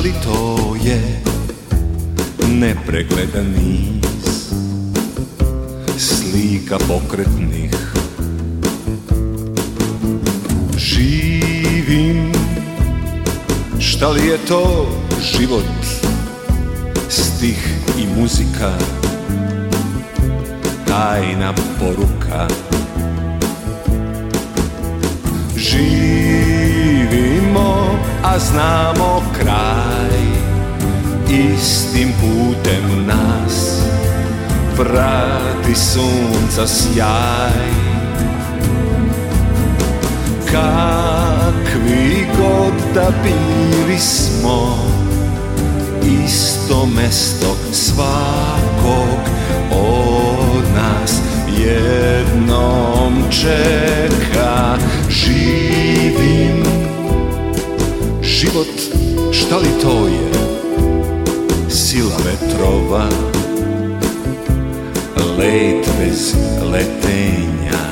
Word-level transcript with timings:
Život 0.00 0.08
šta 0.08 0.08
li 0.08 0.14
to 0.24 0.76
je 0.84 1.00
Nepregledan 2.48 3.46
niz 3.52 4.50
Slika 5.98 6.78
pokretnih? 6.88 7.70
Živim. 10.76 12.32
Šta 13.78 14.08
li 14.08 14.26
je 14.26 14.38
to 14.48 14.86
život 15.20 15.64
Stih 17.08 17.68
i 17.98 18.06
muzika? 18.20 18.72
Tajna 20.86 21.52
poruka. 21.78 22.48
Živimo, 25.56 26.58
a 28.22 28.38
znamo 28.38 29.29
kraj. 29.50 30.20
Istim 31.30 32.12
putem 32.20 33.06
nas 33.06 33.82
Prati 34.76 35.74
sunca 35.74 36.66
sjaj. 36.66 37.70
Kakvi 40.52 42.26
god 42.38 42.94
da 42.94 43.10
bili 43.22 43.98
smo 43.98 44.76
Isto 46.26 46.86
mesto 46.86 47.56
svakog 47.72 49.20
od 49.70 50.64
nas 50.74 51.20
Jednom 51.58 53.14
čeka. 53.30 54.76
Živim 55.08 56.64
Život, 58.22 58.99
šta 59.50 59.58
li 59.58 59.68
to 59.82 60.06
je? 60.06 60.30
Sila 61.70 62.16
vetrova 62.24 63.08
Let 65.38 65.88
bez 65.98 66.34
letenja 66.72 67.82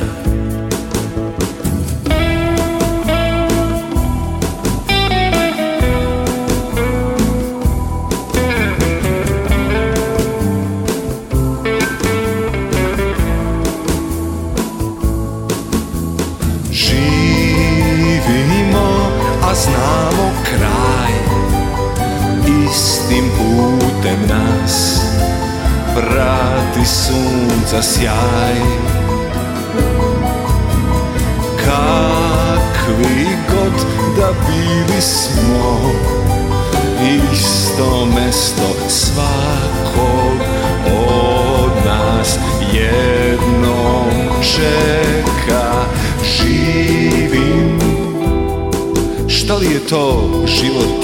to 49.88 50.44
život? 50.46 51.00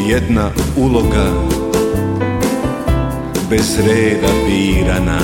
Jedna 0.00 0.50
uloga 0.76 1.28
bez 3.50 3.76
reda 3.78 4.32
birana 4.46 5.20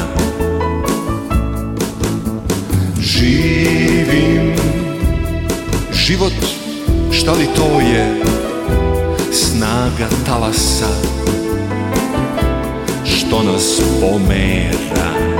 Živim 3.00 4.52
Život, 5.92 6.32
šta 7.12 7.32
li 7.32 7.46
to 7.56 7.80
je? 7.80 8.20
Snaga 9.32 10.08
talasa 10.26 10.92
Što 13.04 13.42
nas 13.42 13.80
pomera 14.00 15.37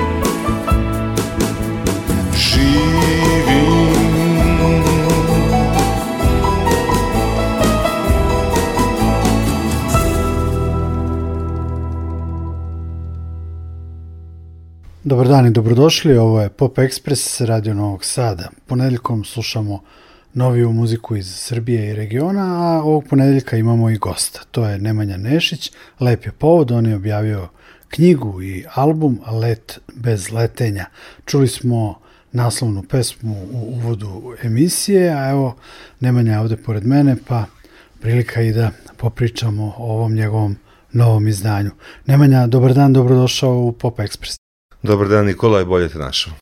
Dobar 15.08 15.28
dan 15.28 15.46
i 15.46 15.50
dobrodošli, 15.50 16.16
ovo 16.18 16.40
je 16.40 16.48
Pop 16.48 16.78
Express 16.78 17.44
Radio 17.44 17.74
Novog 17.74 18.04
Sada. 18.04 18.48
Ponedeljkom 18.66 19.24
slušamo 19.24 19.80
noviju 20.34 20.72
muziku 20.72 21.16
iz 21.16 21.34
Srbije 21.34 21.88
i 21.88 21.94
regiona, 21.94 22.42
a 22.42 22.82
ovog 22.82 23.04
ponedeljka 23.10 23.56
imamo 23.56 23.90
i 23.90 23.96
gosta. 23.96 24.40
To 24.50 24.66
je 24.66 24.78
Nemanja 24.78 25.16
Nešić, 25.16 25.72
lep 26.00 26.26
je 26.26 26.32
povod, 26.32 26.70
on 26.70 26.86
je 26.86 26.96
objavio 26.96 27.48
knjigu 27.88 28.42
i 28.42 28.64
album 28.74 29.20
Let 29.30 29.78
bez 29.94 30.30
letenja. 30.30 30.84
Čuli 31.24 31.48
smo 31.48 31.98
naslovnu 32.32 32.82
pesmu 32.82 33.36
u 33.52 33.56
uvodu 33.56 34.34
emisije, 34.42 35.10
a 35.10 35.30
evo 35.30 35.56
Nemanja 36.00 36.32
je 36.32 36.40
ovde 36.40 36.56
pored 36.56 36.86
mene, 36.86 37.16
pa 37.28 37.44
prilika 38.00 38.42
i 38.42 38.52
da 38.52 38.70
popričamo 38.96 39.74
o 39.78 39.92
ovom 39.92 40.14
njegovom 40.14 40.56
novom 40.92 41.28
izdanju. 41.28 41.70
Nemanja, 42.06 42.46
dobar 42.46 42.74
dan, 42.74 42.92
dobrodošao 42.92 43.58
u 43.58 43.72
Pop 43.72 43.98
Express. 43.98 44.47
Dobar 44.82 45.08
dan 45.08 45.26
Nikola 45.26 45.60
i 45.60 45.64
bolje 45.64 45.88
te 45.88 45.98
našao. 45.98 46.32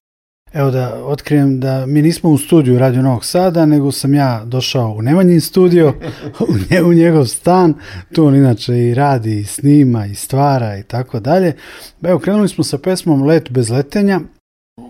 Evo 0.52 0.70
da 0.70 1.04
otkrijem 1.04 1.60
da 1.60 1.86
mi 1.86 2.02
nismo 2.02 2.30
u 2.30 2.38
studiju 2.38 2.78
Radio 2.78 3.02
Novog 3.02 3.24
Sada, 3.24 3.66
nego 3.66 3.92
sam 3.92 4.14
ja 4.14 4.44
došao 4.44 4.90
u 4.90 5.02
Nemanjin 5.02 5.40
studio, 5.40 5.94
u, 6.40 6.54
nje, 6.70 6.82
u 6.82 6.92
njegov 6.92 7.26
stan, 7.26 7.74
tu 8.14 8.26
on 8.26 8.34
inače 8.34 8.78
i 8.78 8.94
radi, 8.94 9.40
i 9.40 9.44
snima, 9.44 10.06
i 10.06 10.14
stvara 10.14 10.78
i 10.78 10.82
tako 10.82 11.20
dalje. 11.20 11.56
Evo, 12.02 12.18
krenuli 12.18 12.48
smo 12.48 12.64
sa 12.64 12.78
pesmom 12.78 13.22
Let 13.22 13.50
bez 13.50 13.70
letenja, 13.70 14.20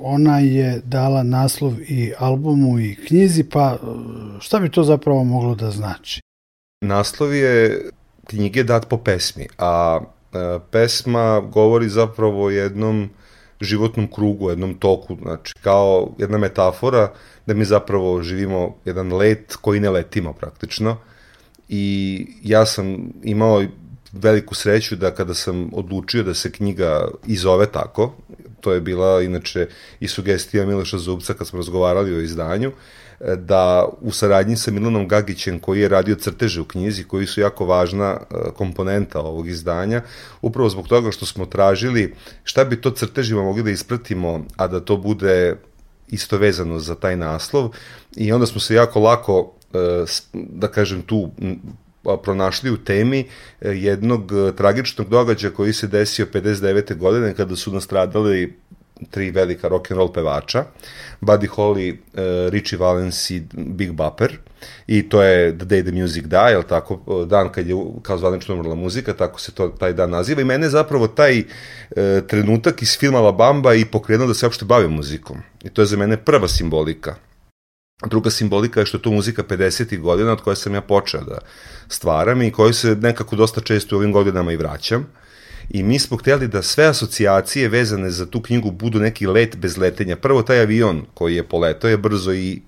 ona 0.03 0.39
je 0.39 0.81
dala 0.85 1.23
naslov 1.23 1.75
i 1.81 2.13
albumu 2.19 2.79
i 2.79 2.97
knjizi, 3.07 3.45
pa 3.45 3.79
šta 4.41 4.59
bi 4.59 4.71
to 4.71 4.85
zapravo 4.85 5.25
moglo 5.25 5.55
da 5.55 5.71
znači? 5.71 6.21
Naslov 6.81 7.35
je 7.35 7.83
knjige 8.27 8.65
dat 8.65 8.89
po 8.89 8.99
pesmi, 8.99 9.47
a 9.59 10.01
e, 10.33 10.59
pesma 10.71 11.41
govori 11.41 11.89
zapravo 11.89 12.45
o 12.45 12.51
jednom 12.51 13.11
životnom 13.61 14.11
krugu, 14.13 14.51
jednom 14.51 14.75
toku, 14.75 15.17
znači 15.23 15.55
kao 15.61 16.11
jedna 16.19 16.39
metafora 16.39 17.13
da 17.47 17.55
mi 17.55 17.65
zapravo 17.65 18.23
živimo 18.23 18.77
jedan 18.85 19.13
let 19.13 19.57
koji 19.61 19.81
ne 19.81 19.91
letimo 19.91 20.33
praktično. 20.33 20.97
I 21.69 22.27
ja 22.43 22.67
sam 22.67 23.13
imao 23.23 23.63
veliku 24.13 24.55
sreću 24.55 24.97
da 24.97 25.15
kada 25.15 25.35
sam 25.35 25.71
odlučio 25.73 26.23
da 26.23 26.35
se 26.35 26.53
knjiga 26.53 27.09
izove 27.27 27.67
tako, 27.67 28.15
to 28.61 28.73
je 28.73 28.81
bila 28.81 29.23
inače 29.23 29.69
i 30.01 30.09
sugestija 30.09 30.67
Miloša 30.67 30.99
Zubca 30.99 31.35
kad 31.35 31.47
smo 31.47 31.57
razgovarali 31.57 32.15
o 32.15 32.21
izdanju, 32.21 32.73
da 33.37 33.89
u 34.01 34.13
saradnji 34.13 34.57
sa 34.57 34.71
Milanom 34.71 35.09
Gagićem 35.09 35.59
koji 35.59 35.81
je 35.81 35.89
radio 35.89 36.15
crteže 36.15 36.61
u 36.61 36.65
knjizi 36.65 37.05
koji 37.05 37.27
su 37.27 37.41
jako 37.41 37.67
važna 37.67 38.17
e, 38.21 38.35
komponenta 38.57 39.21
ovog 39.21 39.49
izdanja 39.49 40.03
upravo 40.43 40.69
zbog 40.69 40.89
toga 40.89 41.11
što 41.11 41.27
smo 41.27 41.47
tražili 41.47 42.15
šta 42.45 42.65
bi 42.65 42.81
to 42.81 42.91
crtežima 42.91 43.43
mogli 43.43 43.63
da 43.63 43.71
ispratimo 43.71 44.45
a 44.57 44.67
da 44.67 44.81
to 44.81 44.97
bude 44.97 45.57
isto 46.09 46.39
vezano 46.39 46.79
za 46.79 46.95
taj 46.95 47.17
naslov 47.17 47.71
i 48.17 48.33
onda 48.33 48.47
smo 48.47 48.61
se 48.61 48.75
jako 48.75 49.01
lako 49.01 49.53
e, 49.75 50.05
da 50.33 50.69
kažem 50.69 51.03
tu 51.03 51.31
pronašli 52.23 52.71
u 52.71 52.77
temi 52.77 53.25
e, 53.61 53.69
jednog 53.69 54.33
tragičnog 54.57 55.09
događaja 55.09 55.55
koji 55.55 55.73
se 55.73 55.87
desio 55.87 56.27
59. 56.33 56.97
godine 56.97 57.35
kada 57.35 57.57
su 57.57 57.73
nastradali 57.73 58.59
tri 59.11 59.31
velika 59.31 59.69
rock 59.69 59.91
and 59.91 59.99
roll 59.99 60.13
pevača, 60.13 60.65
Buddy 61.21 61.49
Holly, 61.49 61.93
uh, 61.93 62.51
Richie 62.53 62.79
Valens 62.79 63.31
i 63.31 63.43
Big 63.53 63.93
Bopper 63.93 64.39
i 64.87 65.09
to 65.09 65.23
je 65.23 65.59
The 65.59 65.67
Day 65.67 65.83
the 65.83 65.93
Music 65.93 66.25
Die, 66.25 66.53
je 66.53 66.63
tako, 66.69 67.25
dan 67.29 67.53
kad 67.53 67.67
je 67.67 67.77
kao 68.03 68.19
zvanično 68.19 68.55
umrla 68.55 68.75
muzika, 68.75 69.13
tako 69.13 69.41
se 69.41 69.53
to 69.53 69.69
taj 69.69 69.93
dan 69.93 70.11
naziva 70.11 70.41
i 70.41 70.45
mene 70.45 70.69
zapravo 70.69 71.09
taj 71.09 71.39
uh, 71.39 71.47
trenutak 72.29 72.83
iz 72.83 72.99
filma 72.99 73.21
La 73.21 73.33
Bamba 73.33 73.75
i 73.75 73.85
pokrenuo 73.85 74.27
da 74.27 74.35
se 74.35 74.47
uopšte 74.47 74.65
bavim 74.65 74.91
muzikom. 74.91 75.37
I 75.65 75.71
to 75.71 75.83
je 75.83 75.87
za 75.87 75.97
mene 75.97 76.17
prva 76.17 76.49
simbolika. 76.49 77.15
Druga 78.05 78.31
simbolika 78.31 78.81
je 78.81 78.87
što 78.87 78.97
je 78.97 79.03
to 79.03 79.11
muzika 79.11 79.43
50. 79.43 80.01
godina 80.01 80.33
od 80.33 80.41
koje 80.41 80.57
sam 80.57 80.75
ja 80.75 80.81
počeo 80.81 81.21
da 81.21 81.39
stvaram 81.89 82.43
i 82.43 82.53
koju 82.53 82.73
se 82.73 82.97
nekako 82.97 83.37
dosta 83.37 83.61
često 83.61 83.97
u 83.97 83.99
ovim 83.99 84.13
godinama 84.13 84.53
i 84.53 84.57
vraćam. 84.57 85.07
I 85.71 85.83
mi 85.83 85.99
smo 85.99 86.17
hteli 86.17 86.49
da 86.49 86.63
sve 86.63 86.85
asocijacije 86.85 87.69
vezane 87.69 88.11
za 88.11 88.27
tu 88.27 88.43
knjigu 88.43 88.71
budu 88.71 88.99
neki 88.99 89.27
let 89.27 89.57
bez 89.57 89.77
letenja. 89.77 90.17
Prvo, 90.17 90.43
taj 90.43 90.61
avion 90.61 91.03
koji 91.15 91.37
je 91.37 91.49
poletao 91.49 91.91
je 91.91 91.97
brzo 91.97 92.33
i 92.33 92.61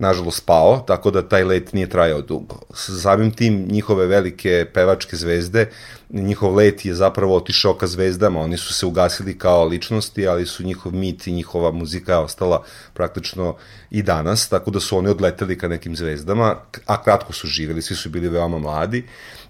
nažalost 0.00 0.46
pao, 0.46 0.84
tako 0.86 1.10
da 1.10 1.28
taj 1.28 1.44
let 1.44 1.72
nije 1.72 1.88
trajao 1.88 2.22
dugo. 2.22 2.60
Samim 2.74 3.30
tim 3.30 3.66
njihove 3.68 4.06
velike 4.06 4.66
pevačke 4.74 5.16
zvezde, 5.16 5.68
njihov 6.10 6.54
let 6.54 6.84
je 6.84 6.94
zapravo 6.94 7.36
otišao 7.36 7.74
ka 7.74 7.86
zvezdama, 7.86 8.40
oni 8.40 8.56
su 8.56 8.74
se 8.74 8.86
ugasili 8.86 9.38
kao 9.38 9.64
ličnosti, 9.64 10.28
ali 10.28 10.46
su 10.46 10.64
njihov 10.64 10.94
mit 10.94 11.26
i 11.26 11.32
njihova 11.32 11.70
muzika 11.70 12.20
ostala 12.20 12.62
praktično 12.94 13.56
i 13.90 14.02
danas, 14.02 14.48
tako 14.48 14.70
da 14.70 14.80
su 14.80 14.98
oni 14.98 15.08
odleteli 15.08 15.58
ka 15.58 15.68
nekim 15.68 15.96
zvezdama, 15.96 16.56
a 16.86 17.02
kratko 17.02 17.32
su 17.32 17.46
živjeli, 17.46 17.82
svi 17.82 17.96
su 17.96 18.10
bili 18.10 18.28
veoma 18.28 18.58
mladi 18.58 19.04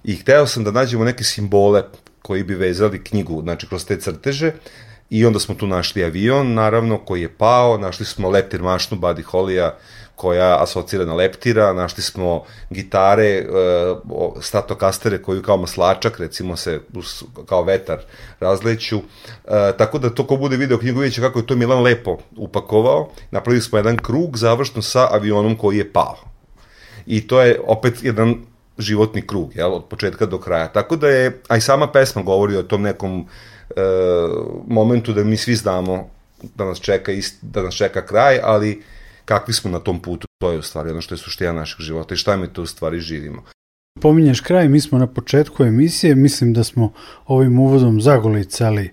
i 0.05 0.17
hteo 0.17 0.47
sam 0.47 0.65
da 0.65 0.71
nađemo 0.71 1.05
neke 1.05 1.25
simbole 1.25 1.83
koji 2.23 2.45
bi 2.45 2.55
vezali 2.55 3.05
knjigu, 3.05 3.43
znači 3.43 3.69
kroz 3.69 3.85
te 3.87 4.01
crteže, 4.01 4.53
I 5.11 5.25
onda 5.27 5.41
smo 5.43 5.55
tu 5.55 5.67
našli 5.67 6.05
avion, 6.05 6.53
naravno, 6.55 6.99
koji 6.99 7.23
je 7.23 7.29
pao, 7.29 7.79
našli 7.79 8.07
smo 8.07 8.31
leptir 8.31 8.63
mašnu 8.63 8.99
Buddy 8.99 9.23
Hollija, 9.23 9.75
koja 10.21 10.63
asocira 10.63 11.05
na 11.05 11.15
leptira, 11.15 11.73
našli 11.73 12.03
smo 12.03 12.43
gitare, 12.71 13.47
uh, 13.49 14.43
statokastere 14.43 15.23
koju 15.23 15.43
kao 15.43 15.57
maslačak, 15.57 16.19
recimo 16.21 16.57
se 16.57 16.81
kao 17.47 17.63
vetar 17.63 17.99
razleću, 18.41 18.97
uh, 18.99 19.03
tako 19.79 19.99
da 19.99 20.11
to 20.11 20.27
ko 20.27 20.37
bude 20.37 20.57
video 20.57 20.79
knjigu 20.79 21.01
vidjet 21.01 21.15
će 21.15 21.21
kako 21.21 21.39
je 21.39 21.47
to 21.47 21.57
Milan 21.57 21.83
lepo 21.83 22.19
upakovao, 22.37 23.09
napravili 23.31 23.63
smo 23.63 23.79
jedan 23.79 23.97
krug 23.97 24.37
završno 24.37 24.83
sa 24.83 25.09
avionom 25.11 25.57
koji 25.57 25.79
je 25.79 25.93
pao. 25.93 26.17
I 27.07 27.27
to 27.27 27.41
je 27.41 27.61
opet 27.67 27.95
jedan 28.03 28.35
životni 28.79 29.23
krug, 29.27 29.57
jel, 29.57 29.75
od 29.75 29.85
početka 29.85 30.27
do 30.27 30.39
kraja. 30.39 30.69
Tako 30.73 30.97
da 30.97 31.09
je, 31.09 31.41
a 31.49 31.57
i 31.57 31.61
sama 31.61 31.93
pesma 31.93 32.23
govori 32.23 32.57
o 32.57 32.63
tom 32.63 32.83
nekom 32.83 33.27
e, 33.71 33.81
momentu 34.67 35.13
da 35.13 35.25
mi 35.25 35.37
svi 35.37 35.55
znamo 35.55 36.09
da 36.55 36.65
nas 36.65 36.81
čeka 36.81 37.13
ist, 37.13 37.39
da 37.43 37.63
nas 37.63 37.75
čeka 37.75 38.07
kraj, 38.07 38.41
ali 38.43 38.83
kakvi 39.25 39.55
smo 39.55 39.71
na 39.71 39.79
tom 39.79 40.03
putu, 40.03 40.27
to 40.41 40.53
je 40.53 40.59
u 40.59 40.63
stvari 40.63 40.91
ono 40.91 41.01
što 41.01 41.15
je 41.15 41.19
suština 41.19 41.53
našeg 41.53 41.81
života 41.81 42.15
i 42.15 42.17
šta 42.17 42.37
mi 42.37 42.49
to 42.49 42.63
u 42.63 42.67
stvari 42.67 43.01
živimo. 43.01 43.45
Pominješ 44.01 44.41
kraj, 44.41 44.69
mi 44.69 44.81
smo 44.81 44.99
na 44.99 45.07
početku 45.07 45.65
emisije, 45.65 46.15
mislim 46.15 46.53
da 46.53 46.65
smo 46.65 46.93
ovim 47.27 47.59
uvodom 47.59 48.01
zagolicali 48.01 48.91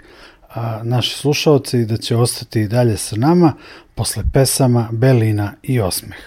a, 0.50 0.82
naše 0.84 1.18
slušalce 1.18 1.82
i 1.82 1.86
da 1.86 1.98
će 1.98 2.16
ostati 2.16 2.62
i 2.62 2.68
dalje 2.68 2.98
sa 2.98 3.16
nama 3.16 3.54
posle 3.96 4.24
pesama 4.34 4.90
Belina 4.92 5.54
i 5.64 5.82
Osmeh. 5.82 6.18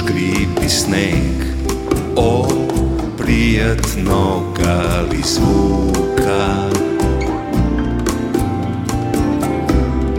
Škripi 0.00 0.68
sneg. 0.68 1.36
O 2.16 2.48
prijatnog 3.18 4.58
ali 4.66 5.22
zvuka? 5.24 6.70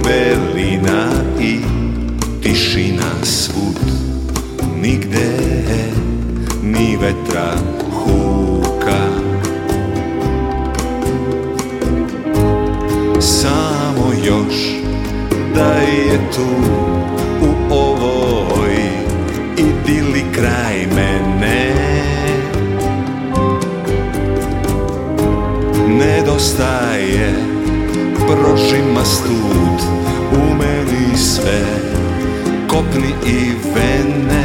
Belina 0.04 1.12
i 1.42 1.60
tišina 2.44 3.12
svud. 3.24 3.80
Nigde 4.82 5.32
ni 6.64 6.98
vetra 7.02 7.54
huka. 7.94 9.08
Samo 13.20 14.12
još 14.26 14.56
da 15.56 15.74
je 15.74 16.20
tu 16.36 17.01
idili 19.84 20.26
kraj 20.36 20.88
mene. 20.96 21.74
Nedostaje 25.88 27.34
prožima 28.28 29.06
stud 29.06 29.82
U 30.32 30.56
meni 30.56 31.18
sve 31.18 31.62
kopni 32.68 33.14
i 33.26 33.52
vene 33.76 34.41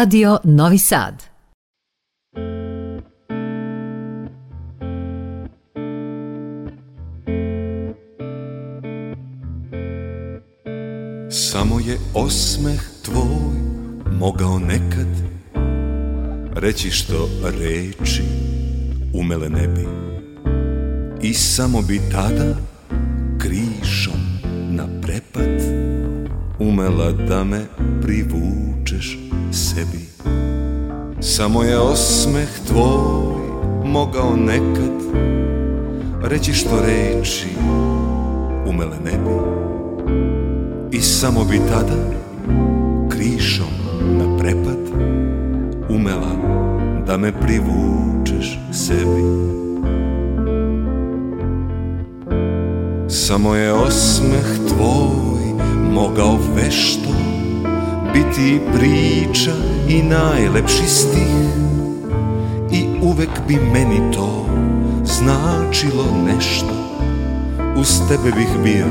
Radio 0.00 0.38
Novi 0.44 0.78
Sad. 0.78 1.22
Samo 11.30 11.80
je 11.80 11.98
osmeh 12.14 12.80
tvoj 13.04 13.54
mogao 14.18 14.58
nekad 14.58 15.08
reći 16.54 16.90
što 16.90 17.28
reči 17.58 18.22
umele 19.14 19.48
ne 19.48 19.68
bi 19.68 19.86
i 21.22 21.34
samo 21.34 21.82
bi 21.82 22.00
tada 22.12 22.56
krišom 23.38 24.20
na 24.70 24.86
prepad 25.02 25.60
umela 26.58 27.12
da 27.12 27.44
me 27.44 27.60
privučeš 28.02 28.30
sebi 28.40 28.69
Samo 31.40 31.62
je 31.62 31.78
osmeh 31.78 32.48
tvoj 32.66 33.40
mogao 33.84 34.36
nekad 34.36 34.92
Reći 36.22 36.52
što 36.52 36.70
reči 36.86 37.48
umele 38.66 38.96
ne 39.04 39.10
bi 39.10 39.36
I 40.96 41.00
samo 41.00 41.44
bi 41.44 41.58
tada 41.58 41.96
krišom 43.08 43.72
na 44.00 44.38
prepad 44.38 44.78
Umela 45.88 46.36
da 47.06 47.16
me 47.16 47.40
privučeš 47.40 48.58
sebi. 48.72 49.22
Samo 53.08 53.54
je 53.54 53.72
osmeh 53.72 54.46
tvoj 54.68 55.64
mogao 55.92 56.38
vešto 56.56 57.09
biti 58.12 58.60
priča 58.72 59.52
i 59.88 60.02
najlepši 60.02 60.86
stih. 60.86 61.30
I 62.72 62.86
uvek 63.02 63.30
bi 63.48 63.54
meni 63.54 64.12
to 64.14 64.46
značilo 65.04 66.04
nešto. 66.26 66.74
Uz 67.76 68.00
tebe 68.08 68.36
bih 68.36 68.48
bio 68.64 68.86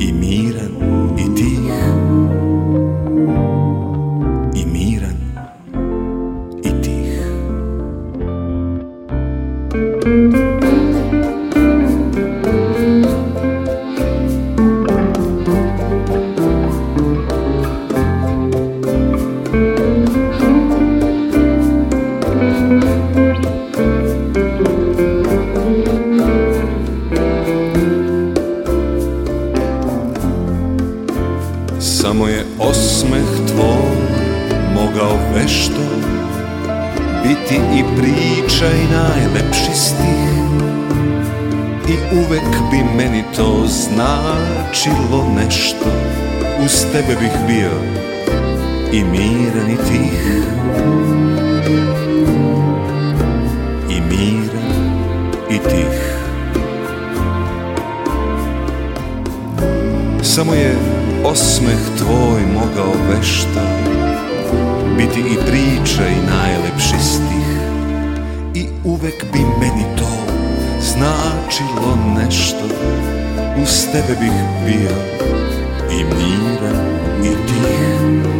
Samo 0.00 0.57
tebe 46.98 47.20
bih 47.20 47.32
bio 47.46 47.70
i 48.92 49.04
miran 49.04 49.70
i 49.70 49.76
tih. 49.76 50.42
I 53.90 54.00
miran 54.00 54.90
i 55.50 55.58
tih. 55.58 56.16
Samo 60.22 60.54
je 60.54 60.76
osmeh 61.24 61.78
tvoj 61.98 62.42
mogao 62.54 62.92
vešta 63.10 63.64
Biti 64.96 65.20
i 65.20 65.36
priča 65.46 66.02
i 66.08 66.26
najlepši 66.30 66.98
stih. 67.00 67.58
I 68.54 68.66
uvek 68.84 69.24
bi 69.32 69.38
meni 69.38 69.84
to 69.98 70.32
značilo 70.80 71.98
nešto. 72.16 72.64
Uz 73.62 73.86
tebe 73.92 74.20
bih 74.20 74.32
bio 74.66 75.18
i 76.00 76.04
miran 76.04 76.86
i 77.30 77.32
tih 77.46 78.37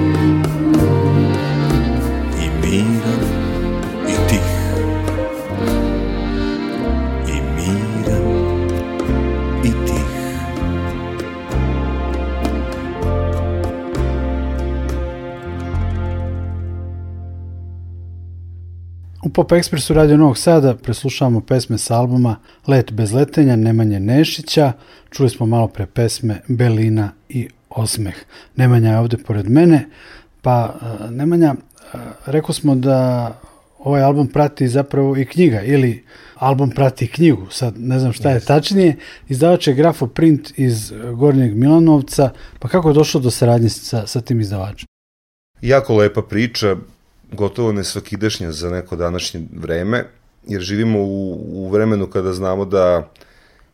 U 19.22 19.28
Pop 19.28 19.52
Expressu 19.52 19.94
Radio 19.94 20.16
Novog 20.16 20.38
Sada 20.38 20.74
preslušavamo 20.74 21.40
pesme 21.40 21.78
sa 21.78 21.96
albuma 21.96 22.36
Let 22.66 22.92
bez 22.92 23.12
letenja 23.12 23.56
Nemanje 23.56 24.00
Nešića. 24.00 24.72
Čuli 25.10 25.30
smo 25.30 25.46
malo 25.46 25.68
pre 25.68 25.86
pesme 25.86 26.40
Belina 26.48 27.12
i 27.28 27.48
Osmeh. 27.70 28.14
Nemanja 28.56 28.90
je 28.90 28.98
ovde 28.98 29.16
pored 29.16 29.50
mene. 29.50 29.88
Pa, 30.42 30.74
e, 30.82 31.10
Nemanja, 31.10 31.54
e, 31.54 31.98
rekao 32.26 32.52
smo 32.52 32.74
da 32.74 33.32
ovaj 33.78 34.02
album 34.02 34.26
prati 34.26 34.68
zapravo 34.68 35.16
i 35.16 35.24
knjiga 35.24 35.62
ili 35.62 36.04
album 36.34 36.70
prati 36.70 37.06
knjigu, 37.06 37.46
sad 37.50 37.74
ne 37.78 37.98
znam 37.98 38.12
šta 38.12 38.30
je 38.30 38.40
tačnije. 38.40 38.96
Izdavač 39.28 39.66
je 39.66 39.74
Grafoprint 39.74 40.58
iz 40.58 40.92
Gornjeg 41.14 41.54
Milanovca, 41.54 42.30
pa 42.58 42.68
kako 42.68 42.88
je 42.88 42.94
došlo 42.94 43.20
do 43.20 43.30
saradnje 43.30 43.68
sa, 43.68 44.06
sa 44.06 44.20
tim 44.20 44.40
izdavačem? 44.40 44.86
Jako 45.60 45.96
lepa 45.96 46.22
priča, 46.22 46.76
gotovo 47.32 47.72
nesvakidašnja 47.72 48.52
za 48.52 48.70
neko 48.70 48.96
današnje 48.96 49.42
vreme, 49.56 50.04
jer 50.46 50.60
živimo 50.60 50.98
u, 50.98 51.32
u 51.52 51.68
vremenu 51.68 52.06
kada 52.06 52.32
znamo 52.32 52.64
da 52.64 53.10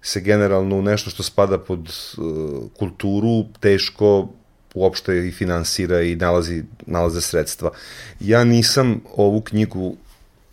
se 0.02 0.20
generalno 0.20 0.76
u 0.76 0.82
nešto 0.82 1.10
što 1.10 1.22
spada 1.22 1.58
pod 1.58 1.80
uh, 1.80 2.62
kulturu 2.78 3.44
teško 3.60 4.28
uopšte 4.74 5.28
i 5.28 5.32
finansira 5.32 6.02
i 6.02 6.16
nalazi, 6.16 6.62
nalaze 6.86 7.20
sredstva. 7.20 7.70
Ja 8.20 8.44
nisam 8.44 9.00
ovu 9.16 9.40
knjigu 9.40 9.96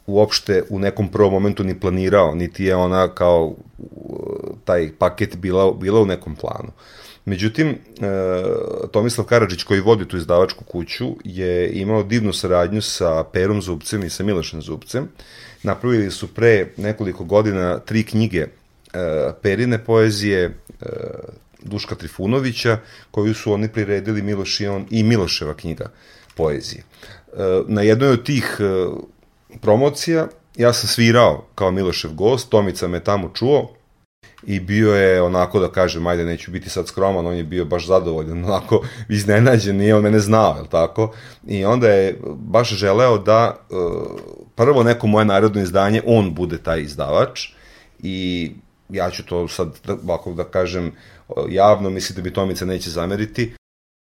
uopšte 0.08 0.64
u 0.70 0.80
nekom 0.80 1.08
prvom 1.08 1.34
momentu 1.34 1.64
ni 1.64 1.80
planirao, 1.80 2.36
niti 2.36 2.64
je 2.64 2.76
ona 2.76 3.08
kao 3.08 3.46
uh, 3.46 3.56
taj 4.66 4.92
paket 5.00 5.38
bila, 5.38 5.74
bila 5.74 6.02
u 6.02 6.06
nekom 6.06 6.36
planu. 6.36 6.72
Međutim, 7.26 7.68
e, 7.70 7.76
Tomislav 8.92 9.28
Karadžić 9.28 9.64
koji 9.64 9.80
vodi 9.80 10.08
tu 10.08 10.18
izdavačku 10.18 10.64
kuću 10.64 11.16
je 11.24 11.72
imao 11.72 12.04
divnu 12.04 12.34
saradnju 12.34 12.82
sa 12.82 13.24
Perom 13.24 13.62
Zubcem 13.62 14.04
i 14.04 14.10
sa 14.10 14.24
Milošem 14.24 14.62
Zubcem. 14.62 15.08
Napravili 15.64 16.12
su 16.12 16.28
pre 16.28 16.68
nekoliko 16.78 17.24
godina 17.24 17.80
tri 17.80 18.04
knjige 18.04 18.40
e, 18.40 18.48
Perine 19.42 19.86
poezije, 19.86 20.44
e, 20.44 20.86
Duška 21.64 21.96
Trifunovića, 21.96 22.78
koju 23.12 23.34
su 23.34 23.54
oni 23.54 23.68
priredili 23.68 24.22
Miloš 24.22 24.60
i 24.60 24.68
on 24.68 24.86
i 24.90 25.04
Miloševa 25.04 25.54
knjiga 25.54 25.92
poezije. 26.36 26.84
Na 27.68 27.82
jednoj 27.82 28.10
od 28.10 28.24
tih 28.24 28.58
promocija 29.62 30.28
ja 30.56 30.74
sam 30.74 30.88
svirao 30.88 31.46
kao 31.56 31.72
Milošev 31.72 32.12
gost, 32.14 32.50
Tomica 32.50 32.88
me 32.88 33.04
tamo 33.04 33.32
čuo, 33.34 33.76
i 34.44 34.60
bio 34.60 34.96
je 34.96 35.22
onako 35.22 35.60
da 35.60 35.72
kažem, 35.72 36.08
ajde 36.08 36.26
neću 36.26 36.52
biti 36.52 36.70
sad 36.70 36.88
skroman, 36.88 37.28
on 37.28 37.36
je 37.36 37.44
bio 37.44 37.66
baš 37.66 37.88
zadovoljan, 37.88 38.46
onako 38.46 38.82
iznenađen, 39.10 39.78
nije 39.78 39.96
on 39.96 40.04
mene 40.04 40.20
znao, 40.20 40.58
je 40.58 40.70
tako? 40.70 41.14
I 41.48 41.66
onda 41.66 41.90
je 41.90 42.20
baš 42.36 42.70
želeo 42.70 43.18
da 43.18 43.56
uh, 43.70 43.78
prvo 44.56 44.84
neko 44.84 45.08
moje 45.08 45.26
narodno 45.26 45.62
izdanje, 45.62 46.02
on 46.06 46.34
bude 46.34 46.58
taj 46.58 46.82
izdavač 46.82 47.50
i 48.00 48.52
ja 48.90 49.12
ću 49.12 49.26
to 49.26 49.48
sad, 49.48 49.80
da, 49.86 49.94
ovako 50.04 50.34
da 50.34 50.44
kažem, 50.44 50.92
javno, 51.50 51.90
mislim 51.90 52.16
da 52.16 52.22
bi 52.22 52.34
Tomica 52.34 52.66
neće 52.66 52.90
zameriti. 52.90 53.54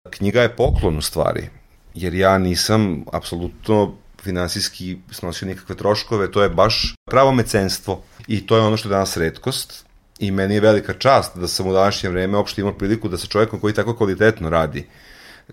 Knjiga 0.09 0.41
je 0.41 0.55
poklon 0.55 0.97
u 0.97 1.01
stvari, 1.01 1.49
jer 1.93 2.13
ja 2.13 2.37
nisam 2.37 3.05
apsolutno 3.13 3.95
finansijski 4.21 4.97
snosio 5.11 5.47
nikakve 5.47 5.75
troškove, 5.75 6.31
to 6.31 6.43
je 6.43 6.49
baš 6.49 6.95
pravo 7.09 7.31
mecenstvo 7.31 8.01
i 8.27 8.47
to 8.47 8.55
je 8.55 8.61
ono 8.61 8.77
što 8.77 8.89
je 8.89 8.91
danas 8.91 9.17
redkost 9.17 9.88
i 10.19 10.31
meni 10.31 10.53
je 10.53 10.61
velika 10.61 10.93
čast 10.93 11.37
da 11.37 11.47
sam 11.47 11.67
u 11.67 11.73
današnje 11.73 12.09
vreme 12.09 12.37
uopšte 12.37 12.61
imao 12.61 12.73
priliku 12.73 13.07
da 13.09 13.17
sa 13.17 13.27
čovjekom 13.27 13.59
koji 13.59 13.73
tako 13.73 13.95
kvalitetno 13.95 14.49
radi 14.49 14.85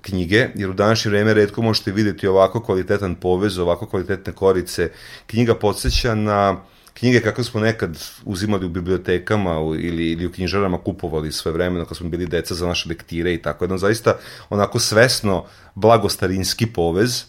knjige, 0.00 0.48
jer 0.54 0.70
u 0.70 0.74
današnje 0.74 1.10
vreme 1.10 1.34
redko 1.34 1.62
možete 1.62 1.92
videti 1.92 2.26
ovako 2.26 2.60
kvalitetan 2.60 3.14
povez, 3.14 3.58
ovako 3.58 3.86
kvalitetne 3.86 4.32
korice. 4.32 4.90
Knjiga 5.26 5.54
podsjeća 5.54 6.14
na 6.14 6.56
knjige 6.94 7.20
kakve 7.20 7.44
smo 7.44 7.60
nekad 7.60 7.98
uzimali 8.24 8.66
u 8.66 8.68
bibliotekama 8.68 9.50
ili, 9.78 10.10
ili 10.10 10.26
u 10.26 10.32
knjižarama 10.32 10.78
kupovali 10.78 11.32
sve 11.32 11.52
vremena 11.52 11.84
kad 11.84 11.96
smo 11.96 12.08
bili 12.08 12.26
deca 12.26 12.54
za 12.54 12.66
naše 12.66 12.88
lektire 12.88 13.34
i 13.34 13.42
tako. 13.42 13.64
Jedan 13.64 13.78
zaista 13.78 14.16
onako 14.50 14.78
svesno 14.78 15.44
blagostarinski 15.74 16.66
povez 16.66 17.24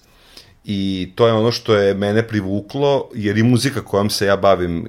i 0.66 1.12
to 1.16 1.28
je 1.28 1.34
ono 1.34 1.52
što 1.52 1.76
je 1.76 1.94
mene 1.94 2.28
privuklo, 2.28 3.10
jer 3.14 3.38
i 3.38 3.44
muzika 3.44 3.82
kojom 3.82 4.10
se 4.10 4.26
ja 4.26 4.38
bavim 4.38 4.88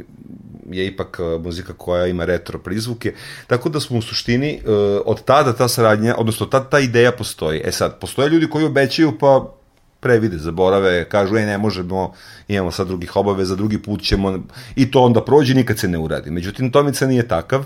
je 0.71 0.87
ipak 0.87 1.21
e, 1.21 1.39
muzika 1.39 1.73
koja 1.73 2.07
ima 2.07 2.25
retro 2.25 2.59
prizvuke, 2.59 3.15
tako 3.47 3.69
da 3.69 3.81
smo 3.81 3.99
u 3.99 4.03
suštini 4.03 4.51
e, 4.55 4.61
od 5.05 5.25
tada 5.25 5.53
ta 5.53 5.69
saradnja, 5.69 6.15
odnosno 6.19 6.47
tada 6.47 6.71
ta 6.71 6.81
ideja 6.81 7.13
postoji. 7.13 7.61
E 7.65 7.73
sad, 7.73 8.01
postoje 8.01 8.29
ljudi 8.29 8.51
koji 8.51 8.65
obećaju 8.65 9.19
pa 9.19 9.55
previde, 10.01 10.39
zaborave, 10.39 11.09
kažu, 11.09 11.37
e, 11.37 11.47
ne 11.47 11.59
možemo, 11.59 12.15
imamo 12.49 12.71
sad 12.71 12.87
drugih 12.87 13.17
obaveza, 13.17 13.55
drugi 13.55 13.83
put 13.83 14.03
ćemo, 14.03 14.39
i 14.77 14.91
to 14.91 15.03
onda 15.03 15.25
prođe, 15.25 15.55
nikad 15.55 15.79
se 15.79 15.89
ne 15.89 15.99
uradi. 15.99 16.31
Međutim, 16.31 16.71
Tomica 16.71 17.07
nije 17.07 17.29
takav, 17.29 17.65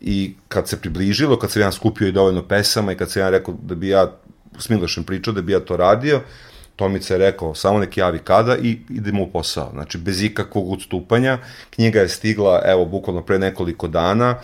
i 0.00 0.34
kad 0.48 0.68
se 0.68 0.80
približilo, 0.80 1.38
kad 1.38 1.50
sam 1.50 1.62
ja 1.62 1.72
skupio 1.72 2.08
i 2.08 2.12
dovoljno 2.12 2.42
pesama 2.42 2.92
i 2.92 2.96
kad 2.96 3.10
sam 3.10 3.22
ja 3.22 3.30
rekao 3.30 3.54
da 3.62 3.74
bi 3.74 3.88
ja 3.88 4.12
s 4.58 4.68
Milošem 4.68 5.04
pričao 5.04 5.34
da 5.34 5.42
bi 5.42 5.52
ja 5.52 5.60
to 5.60 5.76
radio, 5.76 6.16
uh, 6.16 6.22
Tomica 6.78 7.14
je 7.14 7.18
rekao, 7.18 7.54
samo 7.54 7.78
neki 7.78 8.00
javi 8.00 8.18
kada 8.18 8.56
i 8.56 8.78
idemo 8.90 9.22
u 9.22 9.30
posao. 9.30 9.70
Znači, 9.72 9.98
bez 9.98 10.22
ikakvog 10.22 10.72
odstupanja. 10.72 11.38
Knjiga 11.70 12.00
je 12.00 12.08
stigla, 12.08 12.62
evo, 12.64 12.84
bukvalno 12.84 13.22
pre 13.22 13.38
nekoliko 13.38 13.88
dana 13.88 14.34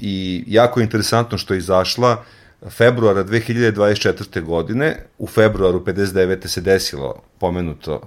i 0.00 0.44
jako 0.46 0.80
je 0.80 0.84
interesantno 0.84 1.38
što 1.38 1.54
je 1.54 1.58
izašla 1.58 2.24
februara 2.68 3.24
2024. 3.24 4.42
godine, 4.42 4.96
u 5.18 5.26
februaru 5.26 5.84
59. 5.84 6.46
se 6.46 6.60
desilo 6.60 7.22
pomenuto, 7.38 8.00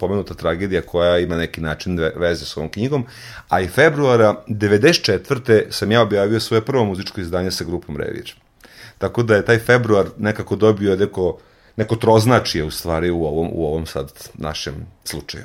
pomenuta 0.00 0.34
tragedija 0.34 0.82
koja 0.82 1.18
ima 1.18 1.36
neki 1.36 1.60
način 1.60 1.98
veze 2.16 2.44
s 2.44 2.56
ovom 2.56 2.68
knjigom, 2.70 3.06
a 3.48 3.60
i 3.60 3.68
februara 3.68 4.44
94. 4.48 5.70
sam 5.70 5.92
ja 5.92 6.02
objavio 6.02 6.40
svoje 6.40 6.64
prvo 6.64 6.84
muzičko 6.84 7.20
izdanje 7.20 7.50
sa 7.50 7.64
grupom 7.64 7.96
Revir. 7.96 8.34
Tako 8.98 9.22
da 9.22 9.36
je 9.36 9.44
taj 9.44 9.58
februar 9.58 10.06
nekako 10.18 10.56
dobio 10.56 10.96
neko 10.96 11.38
neko 11.76 11.96
troznačije 11.96 12.64
u 12.64 12.70
stvari 12.70 13.10
u 13.10 13.24
ovom, 13.24 13.48
u 13.52 13.66
ovom 13.66 13.86
sad 13.86 14.28
našem 14.34 14.86
slučaju. 15.04 15.44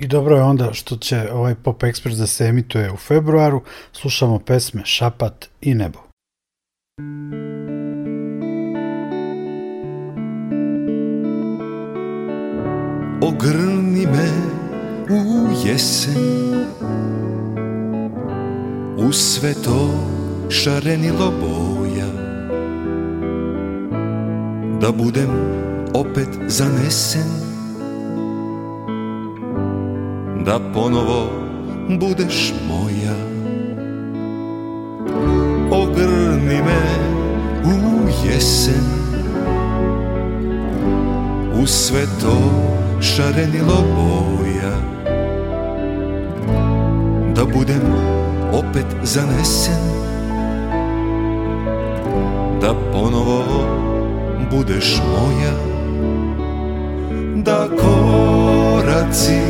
I 0.00 0.06
dobro 0.06 0.36
je 0.36 0.42
onda 0.42 0.72
što 0.72 0.96
će 0.96 1.32
ovaj 1.32 1.54
Pop 1.54 1.82
Express 1.82 2.18
da 2.18 2.26
se 2.26 2.44
emituje 2.44 2.92
u 2.92 2.96
februaru. 2.96 3.62
Slušamo 3.92 4.38
pesme 4.38 4.82
Šapat 4.84 5.48
i 5.60 5.74
Nebo. 5.74 5.98
Ogrni 13.22 14.06
me 14.06 14.28
u 15.10 15.48
jesen 15.66 16.66
U 18.98 19.12
sve 19.12 19.54
to 19.64 19.90
šarenilo 20.50 21.32
boja 21.40 21.85
Da 24.86 24.92
budem 24.92 25.30
opet 25.94 26.28
zanesen. 26.46 27.30
Da 30.44 30.60
ponovo 30.74 31.30
budeš 31.98 32.54
moja. 32.68 33.16
Ogrni 35.70 36.62
me 36.62 36.82
u 37.64 38.08
jesen. 38.26 38.84
U 41.62 41.66
sve 41.66 42.02
to 42.20 42.36
šarenilo 43.00 43.84
boja. 43.96 44.76
Da 47.34 47.44
budem 47.44 47.82
opet 48.52 48.86
zanesen. 49.02 49.82
Da 52.60 52.74
ponovo 52.92 53.85
budeš 54.50 55.00
moja 55.10 55.52
Da 57.34 57.68
koraci 57.68 59.40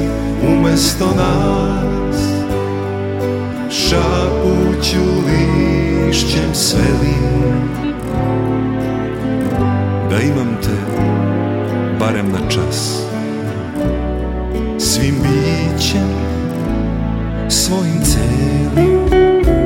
umesto 0.48 1.06
nas. 1.16 2.16
Šapuću 3.70 5.04
lišćem 5.26 6.54
svelim 6.54 7.70
Da 10.10 10.20
imam 10.20 10.56
te 10.62 11.02
barem 12.00 12.32
na 12.32 12.48
čas. 12.50 13.02
Svim 14.78 15.14
bićem 15.22 16.26
svojim 17.48 18.00
celim 18.04 19.65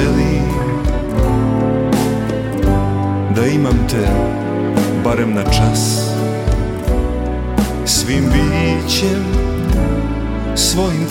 sveli 0.00 0.40
da 3.36 3.46
imam 3.46 3.88
te 3.90 4.08
barem 5.04 5.34
na 5.34 5.44
čas. 5.44 6.10
Svim 7.84 8.24
bićem 8.24 9.24
svojim 10.54 11.09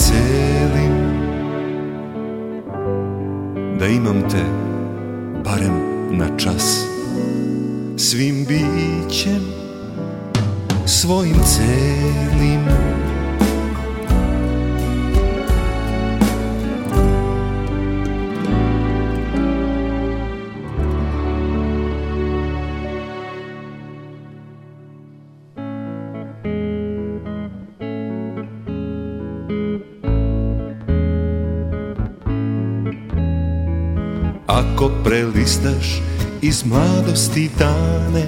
prelistaš 35.61 36.01
iz 36.41 36.65
mladosti 36.65 37.49
dane 37.59 38.25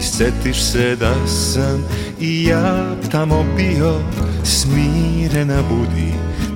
I 0.00 0.02
setiš 0.02 0.62
se 0.62 0.96
da 0.96 1.26
sam 1.26 1.84
i 2.20 2.44
ja 2.44 2.96
tamo 3.10 3.44
bio 3.56 3.94
Smirena 4.44 5.62
budi, 5.70 6.12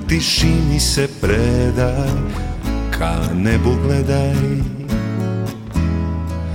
tišini 0.07 0.79
se 0.79 1.07
predaj 1.21 2.09
Ka 2.97 3.15
nebu 3.33 3.75
gledaj. 3.85 4.35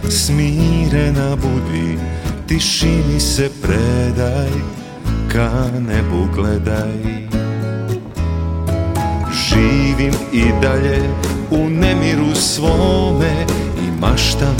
Smirena 0.08 1.36
budi, 1.36 1.98
tišini 2.48 3.20
se 3.20 3.50
predaj 3.62 4.50
Ka 5.32 5.70
nebu 5.88 6.28
gledaj. 6.34 7.22
Živim 9.32 10.14
i 10.32 10.42
dalje 10.62 11.02
u 11.50 11.70
nemiru 11.70 12.34
svome 12.34 13.46
maštam 14.02 14.56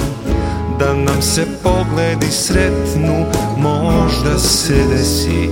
da 0.79 0.95
nam 0.95 1.23
se 1.23 1.47
pogledi 1.63 2.31
sretnu 2.31 3.25
Možda 3.59 4.39
se 4.39 4.75
desi 4.91 5.51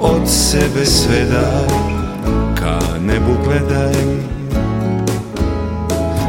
od 0.00 0.28
sebe 0.28 0.86
sve 0.86 1.24
daj 1.24 1.78
ka 2.54 2.78
nebu 3.00 3.34
gledaj. 3.44 3.94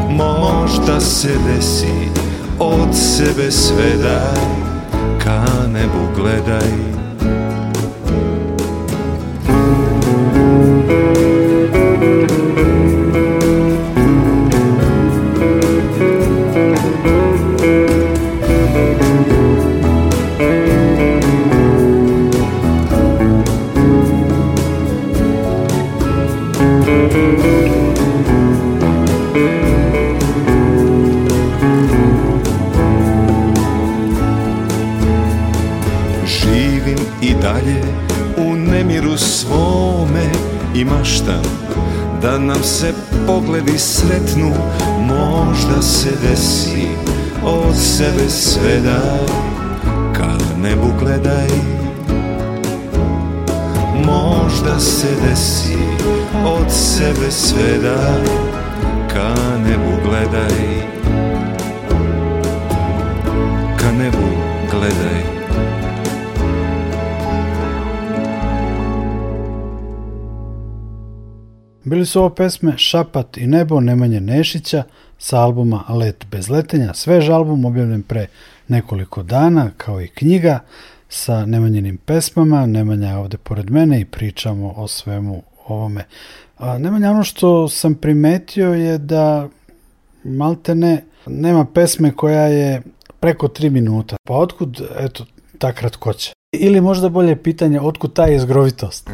Možda 0.09 1.01
se 1.01 1.29
desi 1.47 2.09
od 2.59 2.95
sebe 2.95 3.51
sve 3.51 3.97
daj 4.03 4.45
ka 5.23 5.45
nebu 5.67 6.21
gledaj 6.21 6.94
Bili 72.05 72.11
su 72.11 72.19
ovo 72.19 72.29
pesme 72.29 72.77
Šapat 72.77 73.37
i 73.37 73.47
nebo 73.47 73.79
Nemanje 73.79 74.19
Nešića 74.19 74.83
sa 75.17 75.39
albuma 75.39 75.83
Let 75.89 76.25
bez 76.31 76.49
letenja. 76.49 76.93
Svež 76.93 77.29
album 77.29 77.65
objavljen 77.65 78.03
pre 78.03 78.27
nekoliko 78.67 79.23
dana 79.23 79.71
kao 79.77 80.01
i 80.01 80.07
knjiga 80.07 80.59
sa 81.09 81.45
Nemanjenim 81.45 81.97
pesmama. 81.97 82.65
Nemanja 82.65 83.07
je 83.07 83.17
ovde 83.17 83.37
pored 83.37 83.71
mene 83.71 84.01
i 84.01 84.05
pričamo 84.05 84.73
o 84.77 84.87
svemu 84.87 85.43
ovome. 85.67 86.05
A, 86.57 86.77
Nemanja, 86.77 87.11
ono 87.11 87.23
što 87.23 87.69
sam 87.69 87.95
primetio 87.95 88.73
je 88.73 88.97
da 88.97 89.49
maltene 90.23 91.03
nema 91.25 91.65
pesme 91.65 92.11
koja 92.11 92.45
je 92.47 92.81
preko 93.19 93.47
tri 93.47 93.69
minuta. 93.69 94.15
Pa 94.23 94.33
otkud, 94.33 94.81
eto, 94.99 95.25
ta 95.57 95.73
kratkoća? 95.73 96.31
Ili 96.51 96.81
možda 96.81 97.09
bolje 97.09 97.43
pitanje, 97.43 97.81
otkud 97.81 98.13
ta 98.13 98.25
jezgrovitost? 98.25 99.09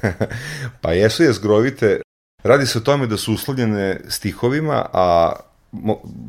pa 0.82 0.92
jesu 0.92 1.22
je 1.22 1.32
zgrovite. 1.32 2.00
Radi 2.44 2.66
se 2.66 2.78
o 2.78 2.80
tome 2.80 3.06
da 3.06 3.16
su 3.16 3.32
uslovljene 3.34 4.00
stihovima, 4.08 4.86
a 4.92 5.32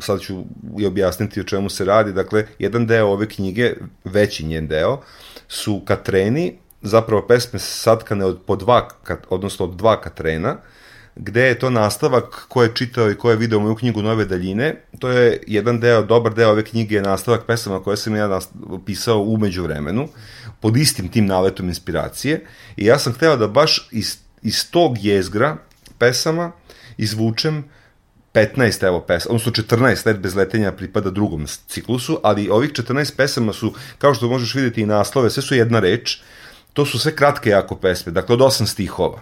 sad 0.02 0.20
ću 0.20 0.44
i 0.80 0.86
objasniti 0.86 1.42
o 1.42 1.44
čemu 1.44 1.70
se 1.70 1.86
radi. 1.86 2.14
Dakle, 2.14 2.46
jedan 2.60 2.88
deo 2.88 3.08
ove 3.08 3.30
knjige, 3.30 3.74
veći 4.04 4.46
njen 4.46 4.68
deo, 4.68 5.02
su 5.48 5.82
katreni, 5.86 6.54
zapravo 6.82 7.28
pesme 7.28 7.60
satkane 7.60 8.26
od 8.26 8.40
po 8.48 8.56
dva, 8.56 8.88
odnosno 9.30 9.66
od 9.66 9.76
dva 9.76 10.02
katrena, 10.02 10.58
gde 11.16 11.42
je 11.42 11.60
to 11.60 11.70
nastavak 11.70 12.46
ko 12.48 12.64
je 12.64 12.72
čitao 12.76 13.12
i 13.12 13.16
ko 13.16 13.30
je 13.30 13.38
video 13.38 13.60
moju 13.60 13.76
knjigu 13.76 14.02
Nove 14.02 14.26
daljine. 14.26 14.76
To 15.00 15.10
je 15.10 15.44
jedan 15.48 15.80
deo, 15.80 16.04
dobar 16.04 16.34
deo 16.34 16.50
ove 16.50 16.64
knjige 16.64 16.96
je 16.96 17.02
nastavak 17.02 17.46
pesama 17.48 17.84
koje 17.84 17.98
sam 17.98 18.16
ja 18.16 18.40
pisao 18.86 19.22
umeđu 19.22 19.64
vremenu, 19.64 20.08
pod 20.60 20.78
istim 20.78 21.10
tim 21.10 21.26
naletom 21.26 21.68
inspiracije. 21.68 22.46
I 22.78 22.86
ja 22.86 23.00
sam 23.00 23.14
hteo 23.14 23.38
da 23.38 23.48
baš 23.48 23.88
iz, 23.92 24.18
iz 24.42 24.72
tog 24.72 24.98
jezgra 25.06 25.58
pesama 25.98 26.52
izvučem 26.98 27.64
15 28.34 28.88
evo 28.88 29.02
pesama, 29.02 29.36
odnosno 29.36 29.52
14 29.52 30.08
let 30.08 30.18
bez 30.20 30.36
letenja 30.36 30.72
pripada 30.72 31.10
drugom 31.10 31.48
ciklusu, 31.68 32.20
ali 32.24 32.50
ovih 32.50 32.72
14 32.72 33.16
pesama 33.18 33.54
su, 33.54 33.74
kao 33.98 34.14
što 34.14 34.28
možeš 34.28 34.56
vidjeti 34.56 34.82
i 34.82 34.86
naslove, 34.86 35.30
sve 35.30 35.44
su 35.44 35.56
jedna 35.56 35.80
reč, 35.80 36.18
to 36.74 36.86
su 36.86 37.00
sve 37.00 37.16
kratke 37.16 37.50
jako 37.50 37.76
pesme, 37.76 38.12
dakle 38.12 38.34
od 38.34 38.42
osam 38.42 38.68
stihova. 38.68 39.22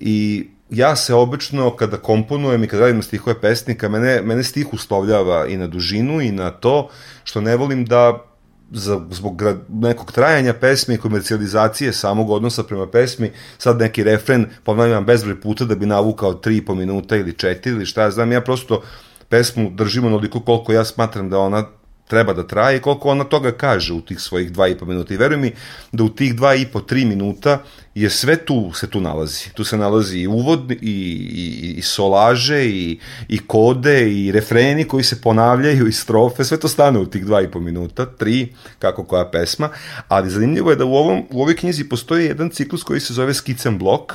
I 0.00 0.46
ja 0.70 0.96
se 0.96 1.14
obično 1.14 1.76
kada 1.76 1.96
komponujem 1.96 2.64
i 2.64 2.68
kada 2.68 2.82
radim 2.82 3.02
stihove 3.02 3.40
pesnika, 3.40 3.88
mene, 3.88 4.22
mene 4.22 4.42
stih 4.42 4.72
uslovljava 4.72 5.46
i 5.46 5.56
na 5.56 5.66
dužinu 5.66 6.20
i 6.20 6.32
na 6.32 6.50
to 6.50 6.88
što 7.24 7.40
ne 7.40 7.56
volim 7.56 7.84
da 7.84 8.24
za, 8.70 9.00
zbog 9.10 9.42
nekog 9.68 10.12
trajanja 10.12 10.54
pesme 10.54 10.94
i 10.94 10.98
komercijalizacije 10.98 11.92
samog 11.92 12.30
odnosa 12.30 12.62
prema 12.62 12.86
pesmi, 12.86 13.30
sad 13.58 13.78
neki 13.78 14.04
refren 14.04 14.46
ponavljam 14.64 15.04
bezbroj 15.04 15.40
puta 15.40 15.64
da 15.64 15.74
bi 15.74 15.86
navukao 15.86 16.32
3,5 16.32 16.74
minuta 16.74 17.16
ili 17.16 17.32
4 17.32 17.68
ili 17.68 17.86
šta 17.86 18.02
ja 18.02 18.10
znam, 18.10 18.32
ja 18.32 18.40
prosto 18.40 18.82
pesmu 19.28 19.70
držim 19.70 20.04
onoliko 20.04 20.40
koliko 20.40 20.72
ja 20.72 20.84
smatram 20.84 21.30
da 21.30 21.38
ona 21.38 21.64
treba 22.08 22.32
da 22.32 22.46
traje 22.46 22.76
i 22.76 22.80
koliko 22.80 23.08
ona 23.08 23.24
toga 23.24 23.52
kaže 23.52 23.92
u 23.92 24.00
tih 24.00 24.20
svojih 24.20 24.52
dva 24.52 24.68
i 24.68 24.78
po 24.78 24.84
minuta. 24.84 25.14
I 25.14 25.16
veruj 25.16 25.38
mi 25.38 25.52
da 25.92 26.04
u 26.04 26.08
tih 26.08 26.34
dva 26.34 26.54
i 26.54 26.66
po, 26.66 26.80
tri 26.80 27.04
minuta 27.04 27.62
je 27.94 28.10
sve 28.10 28.36
tu 28.36 28.72
se 28.72 28.90
tu 28.90 29.00
nalazi. 29.00 29.50
Tu 29.54 29.64
se 29.64 29.76
nalazi 29.76 30.18
i 30.18 30.26
uvod, 30.26 30.70
i, 30.70 30.76
i, 30.80 31.74
i 31.76 31.82
solaže, 31.82 32.64
i, 32.66 32.98
i 33.28 33.38
kode, 33.46 34.12
i 34.12 34.32
refreni 34.32 34.84
koji 34.84 35.04
se 35.04 35.20
ponavljaju, 35.20 35.86
i 35.86 35.92
strofe, 35.92 36.44
sve 36.44 36.60
to 36.60 36.68
stane 36.68 36.98
u 36.98 37.06
tih 37.06 37.24
dva 37.24 37.42
i 37.42 37.50
po 37.50 37.60
minuta, 37.60 38.06
tri, 38.06 38.54
kako 38.78 39.04
koja 39.04 39.30
pesma. 39.30 39.68
Ali 40.08 40.30
zanimljivo 40.30 40.70
je 40.70 40.76
da 40.76 40.84
u, 40.84 40.94
ovom, 40.94 41.24
u 41.30 41.42
ovoj 41.42 41.56
knjizi 41.56 41.88
postoji 41.88 42.26
jedan 42.26 42.50
ciklus 42.50 42.82
koji 42.82 43.00
se 43.00 43.14
zove 43.14 43.34
Skicen 43.34 43.78
blok, 43.78 44.12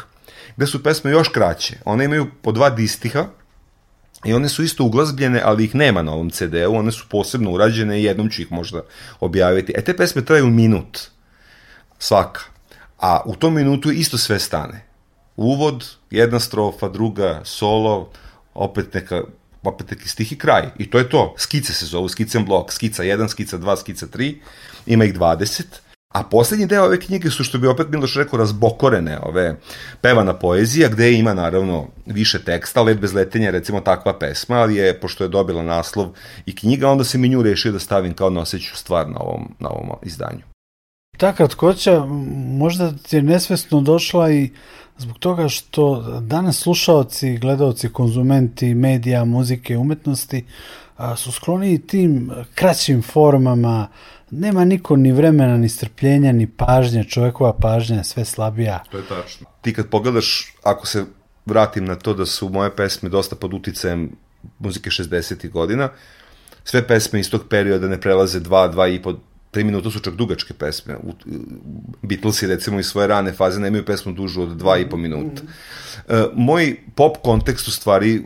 gde 0.58 0.68
su 0.68 0.84
pesme 0.84 1.12
još 1.12 1.28
kraće. 1.28 1.78
One 1.86 2.06
imaju 2.06 2.28
po 2.42 2.52
dva 2.52 2.70
distiha, 2.70 3.28
I 4.26 4.34
one 4.34 4.50
su 4.50 4.64
isto 4.64 4.84
uglazbljene, 4.84 5.42
ali 5.46 5.64
ih 5.64 5.76
nema 5.76 6.02
na 6.02 6.14
ovom 6.14 6.30
CD-u, 6.30 6.76
one 6.76 6.92
su 6.92 7.06
posebno 7.10 7.52
urađene 7.52 8.00
i 8.00 8.04
jednom 8.04 8.30
ću 8.30 8.42
ih 8.42 8.52
možda 8.52 8.82
objaviti. 9.20 9.74
E, 9.76 9.84
te 9.84 9.98
pesme 9.98 10.26
traju 10.26 10.48
minut, 10.48 11.00
svaka. 12.00 12.42
A 13.00 13.22
u 13.26 13.36
tom 13.36 13.56
minutu 13.56 13.92
isto 13.92 14.18
sve 14.18 14.40
stane. 14.40 14.86
Uvod, 15.36 15.86
jedna 16.12 16.40
strofa, 16.40 16.90
druga, 16.90 17.42
solo, 17.44 18.12
opet 18.54 18.94
neka 18.94 19.24
opet 19.64 19.92
neki 19.92 20.10
stih 20.10 20.32
i 20.32 20.38
kraj. 20.38 20.70
I 20.78 20.90
to 20.90 20.98
je 20.98 21.10
to. 21.10 21.36
Skice 21.38 21.74
se 21.74 21.86
zovu, 21.86 22.10
skicen 22.10 22.46
blok, 22.46 22.72
skica 22.74 23.04
1, 23.04 23.28
skica 23.28 23.58
2, 23.58 23.80
skica 23.80 24.08
3, 24.08 24.36
ima 24.86 25.06
ih 25.06 25.14
20 25.14 25.64
A 26.12 26.24
poslednji 26.24 26.66
deo 26.66 26.86
ove 26.86 27.00
knjige 27.00 27.30
su, 27.30 27.44
što 27.44 27.58
bi 27.58 27.68
opet 27.68 27.88
Miloš 27.90 28.16
rekao, 28.16 28.40
razbokorene 28.40 29.20
ove 29.24 29.56
pevana 30.02 30.34
poezija, 30.34 30.90
gde 30.90 31.14
ima 31.14 31.34
naravno 31.34 31.88
više 32.06 32.44
teksta, 32.44 32.82
Let 32.82 33.00
bez 33.00 33.14
letenja 33.14 33.52
recimo 33.52 33.82
takva 33.82 34.20
pesma, 34.20 34.56
ali 34.56 34.76
je, 34.76 35.00
pošto 35.00 35.24
je 35.24 35.30
dobila 35.30 35.64
naslov 35.64 36.10
i 36.46 36.56
knjiga, 36.56 36.90
onda 36.90 37.04
se 37.04 37.18
mi 37.18 37.30
nju 37.30 37.44
rešio 37.44 37.72
da 37.72 37.80
stavim 37.80 38.14
kao 38.14 38.30
noseću 38.30 38.76
stvar 38.76 39.10
na 39.10 39.20
ovom, 39.20 39.56
na 39.60 39.70
ovom 39.70 39.90
izdanju. 40.04 40.42
Ta 41.18 41.34
kratkoća 41.34 42.06
možda 42.48 42.92
ti 42.92 43.16
je 43.16 43.22
nesvesno 43.22 43.82
došla 43.82 44.32
i 44.32 44.50
zbog 44.98 45.18
toga 45.18 45.50
što 45.50 46.02
danas 46.22 46.58
slušaoci, 46.58 47.38
gledaoci, 47.38 47.90
konzumenti 47.90 48.74
medija, 48.74 49.26
muzike, 49.26 49.78
umetnosti 49.78 50.46
su 51.18 51.32
skloni 51.32 51.88
tim 51.88 52.32
kraćim 52.56 53.02
formama, 53.02 53.88
nema 54.32 54.66
niko 54.66 54.96
ni 54.96 55.12
vremena, 55.12 55.58
ni 55.58 55.70
strpljenja, 55.70 56.32
ni 56.32 56.48
pažnje, 56.48 57.04
čovekova 57.04 57.54
pažnja 57.54 57.98
je 57.98 58.04
sve 58.04 58.26
slabija. 58.26 58.84
To 58.92 58.98
je 58.98 59.04
tačno. 59.04 59.48
Ti 59.62 59.74
kad 59.74 59.90
pogledaš, 59.90 60.54
ako 60.64 60.88
se 60.88 61.06
vratim 61.46 61.86
na 61.86 61.96
to 61.96 62.14
da 62.14 62.26
su 62.26 62.50
moje 62.50 62.76
pesme 62.76 63.10
dosta 63.10 63.36
pod 63.36 63.54
uticajem 63.54 64.12
muzike 64.60 64.90
60. 64.90 65.50
godina, 65.50 65.90
sve 66.64 66.88
pesme 66.88 67.20
iz 67.20 67.30
tog 67.30 67.48
perioda 67.50 67.88
ne 67.88 68.02
prelaze 68.02 68.40
2, 68.40 68.74
2 68.74 68.96
i 68.96 69.02
po, 69.02 69.14
3 69.54 69.64
minuta 69.64 69.92
su 69.92 70.00
čak 70.00 70.14
dugačke 70.16 70.54
pesme. 70.54 70.96
Beatlesi 72.02 72.48
recimo 72.48 72.80
iz 72.80 72.86
svoje 72.86 73.08
rane 73.08 73.34
faze 73.34 73.60
nemaju 73.60 73.86
pesmu 73.86 74.14
dužu 74.14 74.42
od 74.42 74.50
2 74.50 74.82
i 74.82 74.90
po 74.90 74.98
minuta. 74.98 75.42
E, 76.08 76.24
moj 76.34 76.76
pop 76.96 77.18
kontekst 77.24 77.68
u 77.68 77.72
stvari 77.72 78.24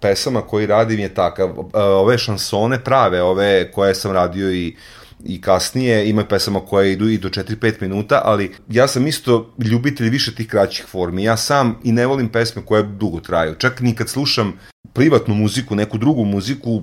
pesama 0.00 0.42
koji 0.42 0.66
radim 0.66 1.00
je 1.00 1.14
takav. 1.14 1.48
E, 1.48 1.78
ove 1.78 2.18
šansone 2.18 2.84
prave, 2.84 3.22
ove 3.22 3.72
koje 3.72 3.94
sam 3.94 4.12
radio 4.12 4.52
i 4.52 4.76
i 5.24 5.40
kasnije, 5.40 6.08
ima 6.08 6.24
pesama 6.24 6.60
koje 6.60 6.92
idu 6.92 7.08
i 7.08 7.18
do 7.18 7.28
4-5 7.28 7.74
minuta, 7.80 8.20
ali 8.24 8.52
ja 8.68 8.88
sam 8.88 9.06
isto 9.06 9.54
ljubitelj 9.58 10.08
više 10.08 10.34
tih 10.34 10.48
kraćih 10.48 10.86
formi. 10.86 11.24
Ja 11.24 11.36
sam 11.36 11.78
i 11.84 11.92
ne 11.92 12.06
volim 12.06 12.28
pesme 12.28 12.62
koje 12.64 12.82
dugo 12.82 13.20
traju. 13.20 13.54
Čak 13.54 13.80
ni 13.80 13.94
kad 13.94 14.08
slušam 14.08 14.52
privatnu 14.92 15.34
muziku, 15.34 15.74
neku 15.74 15.98
drugu 15.98 16.24
muziku, 16.24 16.82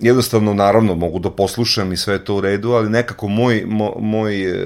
jednostavno 0.00 0.54
naravno 0.54 0.94
mogu 0.94 1.18
da 1.18 1.30
poslušam 1.30 1.92
i 1.92 1.96
sve 1.96 2.24
to 2.24 2.36
u 2.36 2.40
redu, 2.40 2.70
ali 2.70 2.90
nekako 2.90 3.28
moj, 3.28 3.64
mo, 3.66 3.94
moj 3.98 4.50
e, 4.50 4.56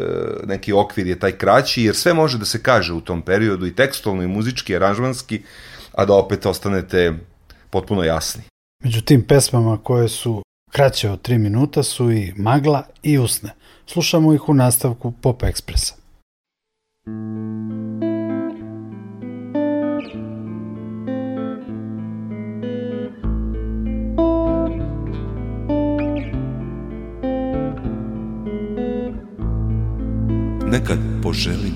neki 0.46 0.72
okvir 0.72 1.06
je 1.06 1.18
taj 1.18 1.32
kraći, 1.32 1.82
jer 1.82 1.94
sve 1.94 2.14
može 2.14 2.38
da 2.38 2.44
se 2.44 2.62
kaže 2.62 2.92
u 2.92 3.00
tom 3.00 3.22
periodu 3.22 3.66
i 3.66 3.74
tekstualno 3.74 4.22
i 4.22 4.28
muzički, 4.28 4.72
i 4.72 4.76
aranžmanski, 4.76 5.42
a 5.92 6.04
da 6.04 6.14
opet 6.14 6.46
ostanete 6.46 7.12
potpuno 7.70 8.02
jasni. 8.02 8.42
Među 8.84 9.00
tim 9.00 9.22
pesmama 9.22 9.78
koje 9.82 10.08
su 10.08 10.42
Kraće 10.76 11.10
od 11.10 11.28
3 11.28 11.38
minuta 11.38 11.82
su 11.82 12.12
i 12.12 12.32
Magla 12.36 12.82
i 13.02 13.18
Usne. 13.18 13.50
Slušamo 13.86 14.34
ih 14.34 14.48
u 14.48 14.54
nastavku 14.54 15.12
Pop 15.12 15.42
Ekspresa. 15.42 15.94
Nekad 30.70 30.98
poželim 31.22 31.74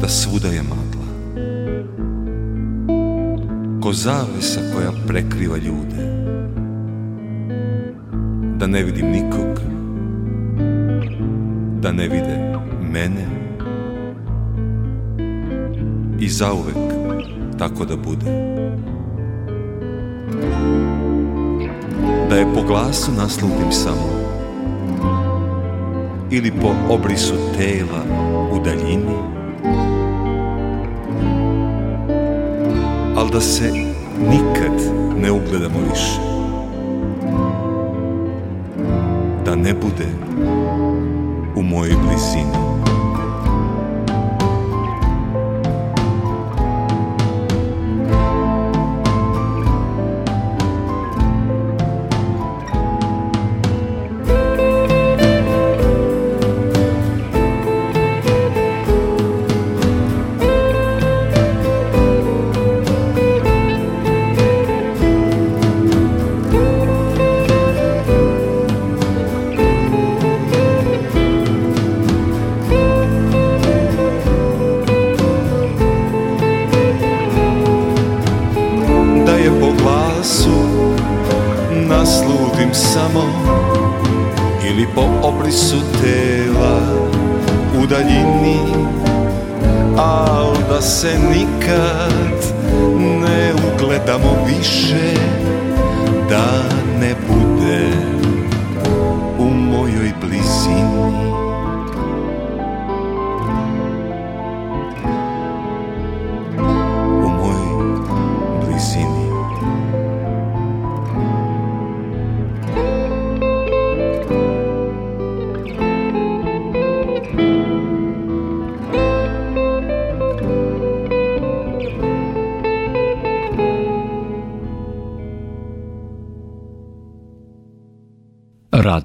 da 0.00 0.08
svuda 0.08 0.48
je 0.48 0.62
magla 0.62 1.06
Ko 3.82 3.92
zavesa 3.92 4.60
koja 4.74 4.90
prekriva 5.06 5.56
ljude 5.56 6.15
da 8.58 8.66
ne 8.66 8.82
vidim 8.84 9.06
nikog, 9.10 9.60
da 11.80 11.92
ne 11.92 12.08
vide 12.08 12.58
mene 12.92 13.26
i 16.20 16.28
zauvek 16.28 16.76
tako 17.58 17.84
da 17.84 17.96
bude. 17.96 18.56
Da 22.30 22.36
je 22.36 22.46
po 22.54 22.62
glasu 22.62 23.12
naslutim 23.12 23.72
samo 23.72 24.16
ili 26.30 26.50
po 26.50 26.94
obrisu 26.94 27.34
tela 27.56 28.02
u 28.52 28.64
daljini, 28.64 29.16
al 33.16 33.28
da 33.32 33.40
se 33.40 33.72
nikad 34.30 34.92
ne 35.22 35.30
ugledamo 35.30 35.78
više. 35.90 36.35
Da 39.66 39.72
ne 39.72 39.74
bude 39.74 40.06
u 41.56 41.62
mojoj 41.62 41.96
blizini. 41.96 42.65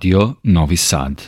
Radio 0.02 0.34
Novi 0.44 0.78
Sad. 0.78 1.22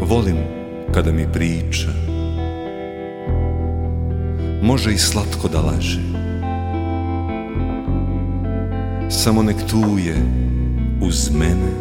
Volim 0.00 0.36
kada 0.94 1.12
mi 1.12 1.26
priča. 1.32 1.88
Može 4.62 4.92
i 4.92 4.98
slatko 4.98 5.48
da 5.48 5.60
laže. 5.60 6.00
Samo 9.10 9.42
nek 9.42 9.56
tuje 9.70 10.16
uz 11.02 11.30
mene. 11.34 11.72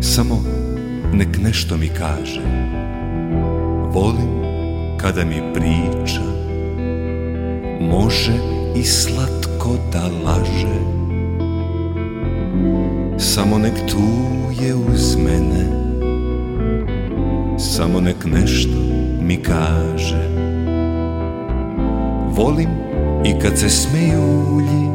Samo 0.00 0.44
nek 1.12 1.38
nešto 1.42 1.76
mi 1.76 1.88
kaže. 1.88 2.40
Volim 3.92 4.42
kada 4.98 5.24
mi 5.24 5.42
priča 5.54 6.31
Može 7.90 8.32
i 8.76 8.84
slatko 8.84 9.76
da 9.92 10.02
laže. 10.24 10.78
Samo 13.18 13.58
nek 13.58 13.74
tuje 13.74 14.74
uz 14.74 15.16
mene 15.16 15.82
samo 17.72 18.00
nek 18.00 18.24
nešto 18.24 18.78
mi 19.20 19.36
kaže. 19.36 20.28
Volim 22.34 22.68
i 23.24 23.38
kad 23.42 23.58
se 23.58 23.68
smejulji 23.68 24.92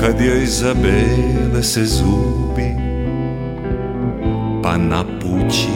Kad 0.00 0.20
joj 0.20 0.46
zabele 0.46 1.62
se 1.62 1.84
zubi 1.84 2.74
Pa 4.62 4.76
napući 4.76 5.68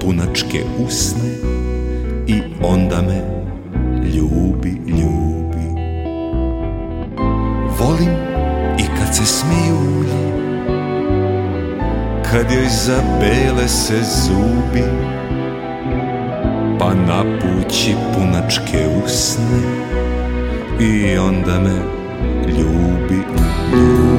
punačke 0.00 0.64
usne 0.86 1.30
I 2.26 2.40
onda 2.62 3.02
me 3.02 3.39
ljubi, 4.20 4.80
ljubi. 4.86 5.66
Volim 7.78 8.14
i 8.78 8.84
kad 8.98 9.16
se 9.16 9.26
smejulji 9.26 10.30
kad 12.30 12.52
joj 12.52 12.68
zabele 12.68 13.68
se 13.68 14.02
zubi 14.02 14.84
Pa 16.78 16.94
napući 16.94 17.94
punačke 18.14 18.88
usne. 19.04 19.60
I 20.80 21.18
onda 21.18 21.60
me 21.60 21.76
ljubi, 22.46 23.22
ljubi 23.72 24.09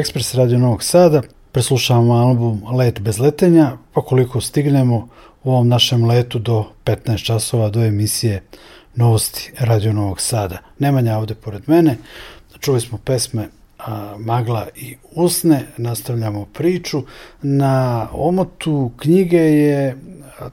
Express 0.00 0.34
Radio 0.34 0.58
Novog 0.58 0.82
Sada. 0.82 1.22
Preslušavamo 1.52 2.14
album 2.14 2.62
Let 2.76 3.00
bez 3.00 3.18
letenja, 3.18 3.76
pa 3.92 4.02
koliko 4.02 4.40
stignemo 4.40 5.08
u 5.44 5.50
ovom 5.50 5.68
našem 5.68 6.04
letu 6.04 6.38
do 6.38 6.64
15 6.84 7.24
časova 7.24 7.68
do 7.68 7.84
emisije 7.84 8.42
Novosti 8.94 9.52
Radio 9.58 9.92
Novog 9.92 10.20
Sada. 10.20 10.58
Nemanja 10.78 11.18
ovde 11.18 11.34
pored 11.34 11.62
mene. 11.66 11.96
Čuli 12.60 12.80
smo 12.80 12.98
pesme 12.98 13.48
a, 13.78 14.16
Magla 14.18 14.66
i 14.76 14.96
Usne, 15.14 15.66
nastavljamo 15.76 16.44
priču. 16.44 17.02
Na 17.42 18.08
omotu 18.12 18.90
knjige 18.96 19.36
je 19.36 19.96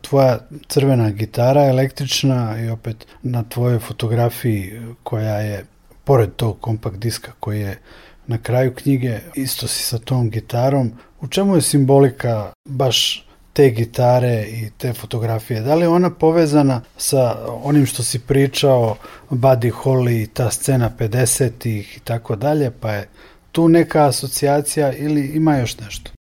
tvoja 0.01 0.39
crvena 0.67 1.10
gitara 1.10 1.65
električna 1.65 2.60
i 2.65 2.69
opet 2.69 3.07
na 3.23 3.43
tvojoj 3.43 3.79
fotografiji 3.79 4.81
koja 5.03 5.36
je 5.36 5.65
pored 6.03 6.36
tog 6.36 6.60
kompakt 6.62 6.97
diska 6.97 7.31
koji 7.39 7.62
je 7.62 7.79
na 8.27 8.37
kraju 8.37 8.73
knjige, 8.73 9.19
isto 9.35 9.67
si 9.67 9.83
sa 9.83 9.97
tom 9.97 10.29
gitarom. 10.29 10.91
U 11.21 11.27
čemu 11.27 11.55
je 11.55 11.61
simbolika 11.61 12.51
baš 12.65 13.27
te 13.53 13.69
gitare 13.69 14.45
i 14.49 14.69
te 14.77 14.93
fotografije? 14.93 15.61
Da 15.61 15.75
li 15.75 15.81
je 15.81 15.87
ona 15.87 16.09
povezana 16.09 16.81
sa 16.97 17.35
onim 17.63 17.85
što 17.85 18.03
si 18.03 18.19
pričao, 18.19 18.97
Buddy 19.29 19.71
Holly, 19.83 20.27
ta 20.33 20.51
scena 20.51 20.91
50-ih 20.99 21.97
i 21.97 21.99
tako 21.99 22.35
dalje, 22.35 22.71
pa 22.71 22.91
je 22.91 23.07
tu 23.51 23.69
neka 23.69 24.07
asocijacija 24.07 24.93
ili 24.93 25.27
ima 25.27 25.57
još 25.57 25.79
nešto? 25.79 26.11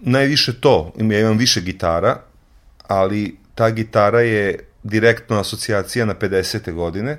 Najviše 0.00 0.60
to, 0.60 0.92
ja 0.98 1.20
imam 1.20 1.38
više 1.38 1.60
gitara, 1.60 2.20
ali 2.86 3.36
ta 3.54 3.70
gitara 3.70 4.20
je 4.20 4.58
direktno 4.82 5.40
asocijacija 5.40 6.04
na 6.04 6.14
50. 6.14 6.72
godine, 6.72 7.18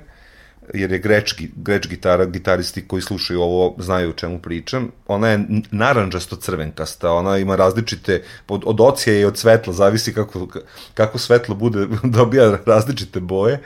jer 0.74 0.92
je 0.92 0.98
greč, 0.98 1.34
greč 1.56 1.88
gitara, 1.88 2.24
gitaristi 2.24 2.88
koji 2.88 3.02
slušaju 3.02 3.40
ovo 3.40 3.74
znaju 3.78 4.10
o 4.10 4.12
čemu 4.12 4.38
pričam. 4.38 4.90
Ona 5.06 5.28
je 5.28 5.44
naranđasto 5.70 6.36
crvenkasta, 6.36 7.12
ona 7.12 7.38
ima 7.38 7.56
različite, 7.56 8.22
od, 8.48 8.62
od 8.66 8.80
ocija 8.80 9.20
i 9.20 9.24
od 9.24 9.38
svetla, 9.38 9.72
zavisi 9.72 10.14
kako, 10.14 10.46
kako 10.94 11.18
svetlo 11.18 11.54
bude, 11.54 11.86
dobija 12.18 12.58
različite 12.66 13.20
boje, 13.20 13.60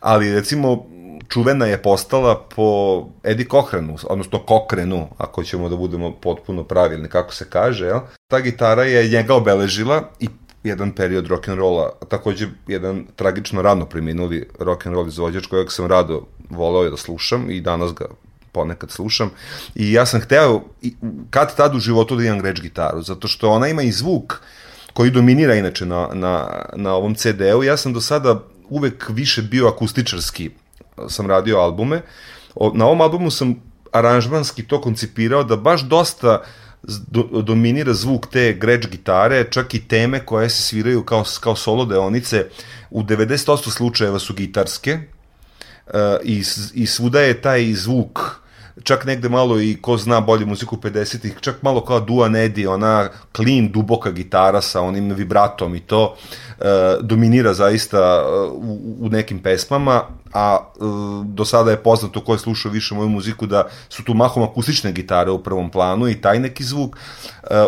ali 0.00 0.34
recimo 0.34 0.86
čuvena 1.28 1.66
je 1.66 1.82
postala 1.82 2.46
po 2.56 2.68
Eddie 3.24 3.46
Cochranu, 3.50 3.96
odnosno 4.04 4.40
Cochranu, 4.48 5.08
ako 5.18 5.44
ćemo 5.44 5.68
da 5.68 5.76
budemo 5.76 6.12
potpuno 6.20 6.64
pravilni, 6.64 7.08
kako 7.08 7.34
se 7.34 7.50
kaže, 7.50 7.86
jel? 7.86 8.00
Ta 8.30 8.40
gitara 8.40 8.84
je 8.84 9.08
njega 9.08 9.34
obeležila 9.34 10.10
i 10.20 10.28
jedan 10.64 10.92
period 10.92 11.26
rock'n'rolla, 11.28 11.90
takođe 12.08 12.48
jedan 12.66 13.06
tragično 13.16 13.62
rano 13.62 13.86
preminuli 13.86 14.48
rock'n'roll 14.58 15.08
izvođač 15.08 15.46
kojeg 15.46 15.72
sam 15.72 15.86
rado 15.86 16.26
volao 16.50 16.90
da 16.90 16.96
slušam 16.96 17.50
i 17.50 17.60
danas 17.60 17.94
ga 17.94 18.06
ponekad 18.52 18.90
slušam 18.90 19.30
i 19.74 19.92
ja 19.92 20.06
sam 20.06 20.20
hteo 20.20 20.62
kad 21.30 21.56
tad 21.56 21.74
u 21.74 21.78
životu 21.78 22.16
da 22.16 22.24
imam 22.24 22.40
greč 22.40 22.60
gitaru, 22.60 23.02
zato 23.02 23.28
što 23.28 23.50
ona 23.50 23.68
ima 23.68 23.82
i 23.82 23.92
zvuk 23.92 24.40
koji 24.92 25.10
dominira 25.10 25.54
inače 25.54 25.86
na, 25.86 26.08
na, 26.12 26.64
na 26.76 26.94
ovom 26.94 27.14
CD-u. 27.14 27.62
Ja 27.64 27.76
sam 27.76 27.92
do 27.92 28.00
sada 28.00 28.40
uvek 28.68 29.06
više 29.08 29.42
bio 29.42 29.68
akustičarski 29.68 30.50
sam 31.08 31.26
radio 31.26 31.58
albume. 31.58 32.02
Na 32.74 32.86
ovom 32.86 33.00
albumu 33.00 33.30
sam 33.30 33.54
aranžmanski 33.92 34.66
to 34.66 34.80
koncipirao 34.80 35.44
da 35.44 35.56
baš 35.56 35.82
dosta 35.82 36.42
do, 36.82 37.42
dominira 37.42 37.94
zvuk 37.94 38.26
te 38.26 38.52
greč 38.52 38.86
gitare, 38.90 39.44
čak 39.50 39.74
i 39.74 39.80
teme 39.88 40.24
koje 40.26 40.50
se 40.50 40.62
sviraju 40.62 41.04
kao, 41.04 41.24
kao 41.40 41.56
solo 41.56 41.84
deonice. 41.84 42.46
U 42.90 43.02
90% 43.02 43.70
slučajeva 43.70 44.18
su 44.18 44.34
gitarske 44.34 44.98
uh, 45.86 45.92
i, 46.24 46.42
i 46.74 46.86
svuda 46.86 47.20
je 47.20 47.40
taj 47.40 47.72
zvuk 47.72 48.42
čak 48.82 49.04
negde 49.04 49.28
malo 49.28 49.60
i 49.60 49.76
ko 49.82 49.96
zna 49.96 50.20
bolje 50.20 50.46
muziku 50.46 50.76
50-ih, 50.76 51.34
čak 51.40 51.62
malo 51.62 51.84
kao 51.84 52.00
Dua 52.00 52.28
Nedi, 52.28 52.66
ona 52.66 53.08
clean, 53.36 53.68
duboka 53.72 54.10
gitara 54.10 54.60
sa 54.60 54.80
onim 54.80 55.12
vibratom 55.14 55.74
i 55.74 55.80
to 55.80 56.16
e, 56.60 56.64
dominira 57.00 57.54
zaista 57.54 57.98
e, 57.98 58.30
u, 58.50 58.96
u 59.00 59.08
nekim 59.08 59.38
pesmama, 59.38 60.02
a 60.32 60.58
e, 60.58 60.78
do 61.24 61.44
sada 61.44 61.70
je 61.70 61.82
poznato 61.82 62.24
ko 62.24 62.32
je 62.32 62.38
slušao 62.38 62.72
više 62.72 62.94
moju 62.94 63.08
muziku 63.08 63.46
da 63.46 63.68
su 63.88 64.04
tu 64.04 64.14
mahom 64.14 64.42
akustične 64.42 64.92
gitare 64.92 65.30
u 65.30 65.42
prvom 65.42 65.70
planu 65.70 66.08
i 66.08 66.20
taj 66.20 66.38
neki 66.38 66.64
zvuk. 66.64 66.96
E, 66.96 66.98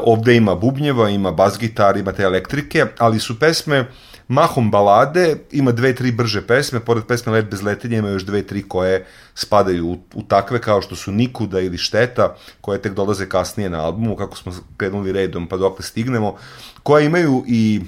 ovde 0.05 0.37
ima 0.37 0.55
bubnjeva, 0.55 1.11
ima 1.11 1.33
bas 1.33 1.59
gitar, 1.59 1.97
ima 1.97 2.13
te 2.13 2.23
elektrike, 2.23 2.87
ali 2.99 3.21
su 3.21 3.39
pesme 3.39 3.87
mahom 4.29 4.71
balade, 4.71 5.37
ima 5.53 5.73
dve, 5.73 5.95
tri 5.95 6.13
brže 6.13 6.47
pesme, 6.47 6.81
pored 6.81 7.05
pesme 7.05 7.33
Let 7.33 7.51
bez 7.51 7.63
letenja 7.63 7.99
ima 7.99 8.09
još 8.09 8.23
dve, 8.25 8.43
tri 8.43 8.63
koje 8.69 9.07
spadaju 9.35 9.87
u, 9.87 9.99
u 10.15 10.23
takve 10.23 10.61
kao 10.61 10.83
što 10.83 10.97
su 10.97 11.13
Nikuda 11.13 11.61
ili 11.61 11.79
Šteta, 11.79 12.35
koje 12.61 12.83
tek 12.83 12.95
dolaze 12.95 13.29
kasnije 13.29 13.71
na 13.71 13.85
albumu, 13.85 14.17
kako 14.17 14.37
smo 14.37 14.53
krenuli 14.77 15.13
redom 15.13 15.47
pa 15.49 15.57
dokle 15.57 15.85
stignemo, 15.85 16.37
koje 16.83 17.07
imaju 17.07 17.45
i 17.47 17.81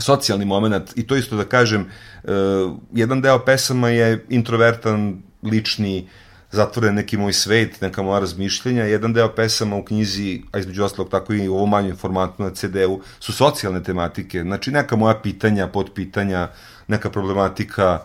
socijalni 0.00 0.44
moment 0.44 0.92
i 0.96 1.06
to 1.06 1.16
isto 1.16 1.36
da 1.36 1.44
kažem, 1.44 1.86
uh, 2.22 2.30
jedan 2.92 3.20
deo 3.20 3.38
pesama 3.44 3.88
je 3.88 4.24
introvertan, 4.28 5.22
lični, 5.42 6.08
zatvoren 6.50 6.94
neki 6.94 7.16
moj 7.16 7.32
svet, 7.32 7.80
neka 7.80 8.02
moja 8.02 8.20
razmišljenja. 8.20 8.84
Jedan 8.84 9.12
deo 9.12 9.28
pesama 9.34 9.76
u 9.76 9.84
knjizi, 9.84 10.42
a 10.52 10.58
između 10.58 10.84
ostalog 10.84 11.10
tako 11.10 11.34
i 11.34 11.48
u 11.48 11.54
ovom 11.54 11.70
manjem 11.70 11.96
formatu 11.96 12.42
na 12.42 12.50
CD-u, 12.50 13.00
su 13.20 13.32
socijalne 13.32 13.82
tematike. 13.82 14.42
Znači 14.42 14.70
neka 14.70 14.96
moja 14.96 15.14
pitanja, 15.14 15.68
podpitanja, 15.68 16.48
neka 16.88 17.10
problematika 17.10 17.98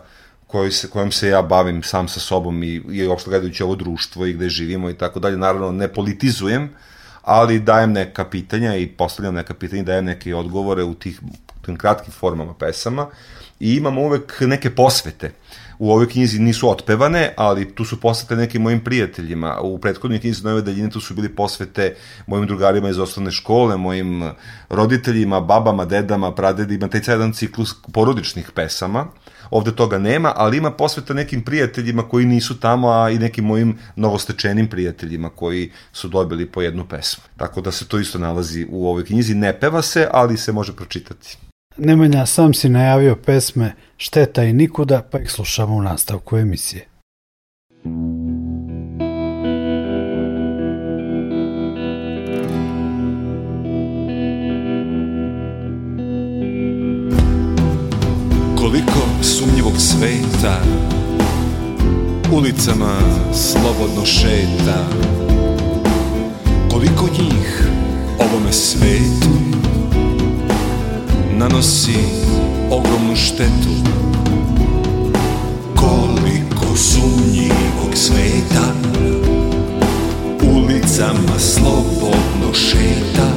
koj 0.46 0.70
se, 0.70 0.90
kojom 0.90 1.12
se 1.12 1.28
ja 1.28 1.42
bavim 1.42 1.82
sam 1.82 2.08
sa 2.08 2.20
sobom 2.20 2.62
i, 2.62 2.82
i 2.90 3.06
uopšte 3.06 3.30
gledajući 3.30 3.62
ovo 3.62 3.74
društvo 3.74 4.26
i 4.26 4.32
gde 4.32 4.48
živimo 4.48 4.90
i 4.90 4.94
tako 4.94 5.20
dalje. 5.20 5.36
Naravno, 5.36 5.72
ne 5.72 5.88
politizujem, 5.88 6.70
ali 7.22 7.60
dajem 7.60 7.92
neka 7.92 8.24
pitanja 8.24 8.76
i 8.76 8.86
postavljam 8.86 9.34
neka 9.34 9.54
pitanja 9.54 9.82
i 9.82 9.84
dajem 9.84 10.04
neke 10.04 10.34
odgovore 10.34 10.84
u 10.84 10.94
tih 10.94 11.20
tim 11.66 11.76
kratkim 11.76 12.12
formama 12.12 12.54
pesama 12.54 13.06
i 13.60 13.76
imamo 13.76 14.00
uvek 14.00 14.40
neke 14.40 14.70
posvete. 14.70 15.32
U 15.78 15.92
ovoj 15.92 16.08
knjizi 16.08 16.38
nisu 16.38 16.70
otpevane, 16.70 17.34
ali 17.36 17.74
tu 17.74 17.84
su 17.84 18.00
posvete 18.00 18.36
nekim 18.36 18.62
mojim 18.62 18.80
prijateljima. 18.84 19.60
U 19.60 19.78
prethodnoj 19.78 20.20
knjizi 20.20 20.44
Nove 20.44 20.62
daljine 20.62 20.90
tu 20.90 21.00
su 21.00 21.14
bili 21.14 21.28
posvete 21.28 21.94
mojim 22.26 22.46
drugarima 22.46 22.88
iz 22.88 22.98
osnovne 22.98 23.30
škole, 23.30 23.76
mojim 23.76 24.30
roditeljima, 24.68 25.40
babama, 25.40 25.84
dedama, 25.84 26.34
pradedima, 26.34 26.88
taj 26.88 27.00
jedan 27.06 27.32
ciklus 27.32 27.74
porodičnih 27.92 28.50
pesama. 28.54 29.06
Ovde 29.50 29.72
toga 29.72 29.98
nema, 29.98 30.32
ali 30.36 30.56
ima 30.56 30.70
posveta 30.70 31.14
nekim 31.14 31.42
prijateljima 31.44 32.08
koji 32.08 32.26
nisu 32.26 32.60
tamo, 32.60 32.88
a 32.88 33.10
i 33.10 33.18
nekim 33.18 33.44
mojim 33.44 33.78
novostečenim 33.96 34.68
prijateljima 34.68 35.28
koji 35.28 35.72
su 35.92 36.08
dobili 36.08 36.46
po 36.46 36.62
jednu 36.62 36.86
pesmu. 36.88 37.24
Tako 37.36 37.60
da 37.60 37.72
se 37.72 37.88
to 37.88 37.98
isto 37.98 38.18
nalazi 38.18 38.66
u 38.70 38.88
ovoj 38.88 39.04
knjizi. 39.04 39.34
Ne 39.34 39.60
peva 39.60 39.82
se, 39.82 40.08
ali 40.12 40.36
se 40.36 40.52
može 40.52 40.76
pročitati. 40.76 41.45
Nemanja, 41.78 42.26
sam 42.26 42.54
si 42.54 42.68
najavio 42.68 43.16
pesme 43.16 43.74
Šteta 43.96 44.44
i 44.44 44.52
nikuda, 44.52 45.02
pa 45.10 45.18
ih 45.18 45.30
slušamo 45.30 45.74
u 45.74 45.82
nastavku 45.82 46.36
emisije. 46.36 46.88
Koliko 58.58 59.22
sumnjivog 59.22 59.74
sveta 59.78 60.60
Ulicama 62.32 62.98
slobodno 63.32 64.04
šeta 64.04 64.84
Koliko 66.70 67.08
njih 67.18 67.68
ovome 68.18 68.52
svetu 68.52 69.55
Nanosi 71.38 71.98
ogromnu 72.70 73.16
štetu. 73.16 73.70
Koliko 75.76 76.76
sumnjivog 76.76 77.94
sveta 77.94 78.72
Ulicama 80.42 81.38
slobodno 81.38 82.54
šeta. 82.54 83.28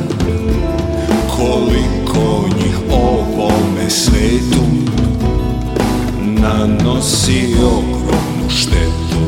Koliko 1.35 2.47
njih 2.47 2.77
ovome 2.91 3.89
svetu 3.89 4.63
Nanosi 6.21 7.55
ogromnu 7.63 8.49
štetu. 8.49 9.19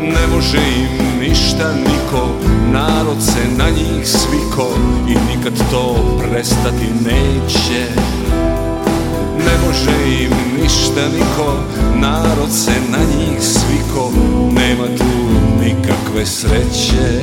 Ne 0.00 0.26
može 0.34 0.58
im 0.58 0.99
ništa 1.30 1.72
niko 1.74 2.28
Narod 2.72 3.22
se 3.22 3.48
na 3.56 3.70
njih 3.70 4.08
sviko 4.08 4.68
I 5.08 5.36
nikad 5.36 5.52
to 5.70 5.96
prestati 6.18 6.86
neće. 7.04 7.86
Ne 9.38 9.66
može 9.66 10.22
im 10.22 10.62
ništa 10.62 11.08
niko 11.12 11.54
Narod 11.94 12.52
se 12.52 12.72
na 12.90 12.98
njih 12.98 13.42
sviko 13.42 14.12
Nema 14.52 14.86
tu 14.98 15.04
nikakve 15.64 16.26
sreće 16.26 17.20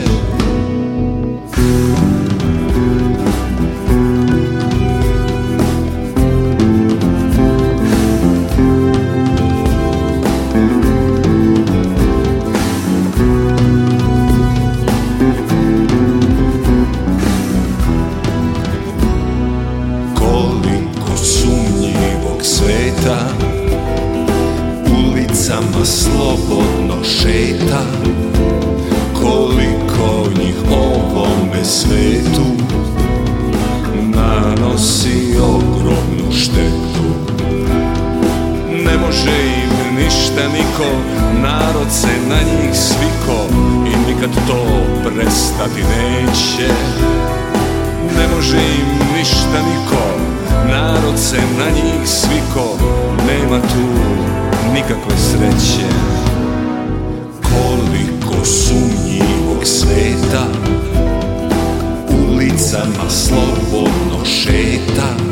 prestati 45.67 45.81
neće 45.81 46.73
Ne 48.17 48.35
može 48.35 48.57
im 48.57 49.17
ništa 49.17 49.61
niko. 49.69 50.03
Narod 50.69 51.19
se 51.19 51.37
na 51.57 51.69
njih 51.69 52.09
sviko 52.09 52.77
Nema 53.27 53.61
tu 53.61 53.87
nikakve 54.73 55.17
sreće. 55.17 55.87
Koliko 57.43 58.45
sumnjivog 58.45 59.63
sveta 59.63 60.45
Ulicama 62.29 63.09
slobodno 63.09 64.25
šeta 64.25 65.26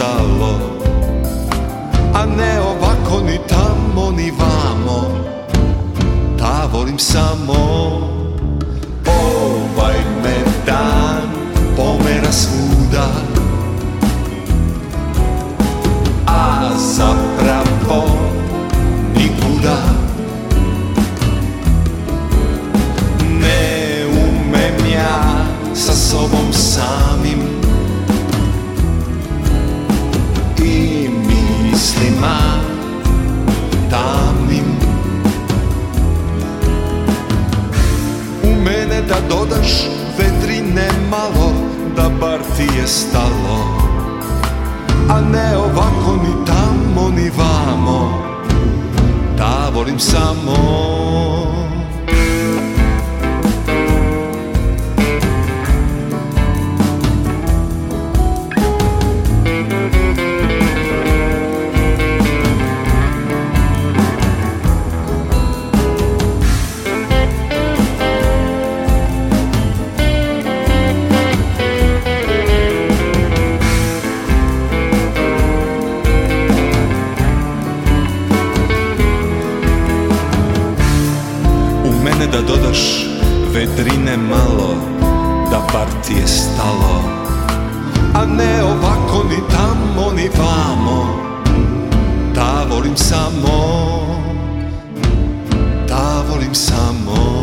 stalo. 0.00 0.52
A 2.14 2.26
ne 2.26 2.60
ovako 2.60 3.20
ni 3.20 3.38
tamo 3.48 4.10
ni 4.10 4.30
vamo. 4.30 5.00
Ta 6.38 6.68
volim 6.72 6.98
samo 6.98 7.69
volim 92.90 92.96
samo 92.96 93.58
Da 95.88 96.24
volim 96.30 96.54
samo. 96.54 97.40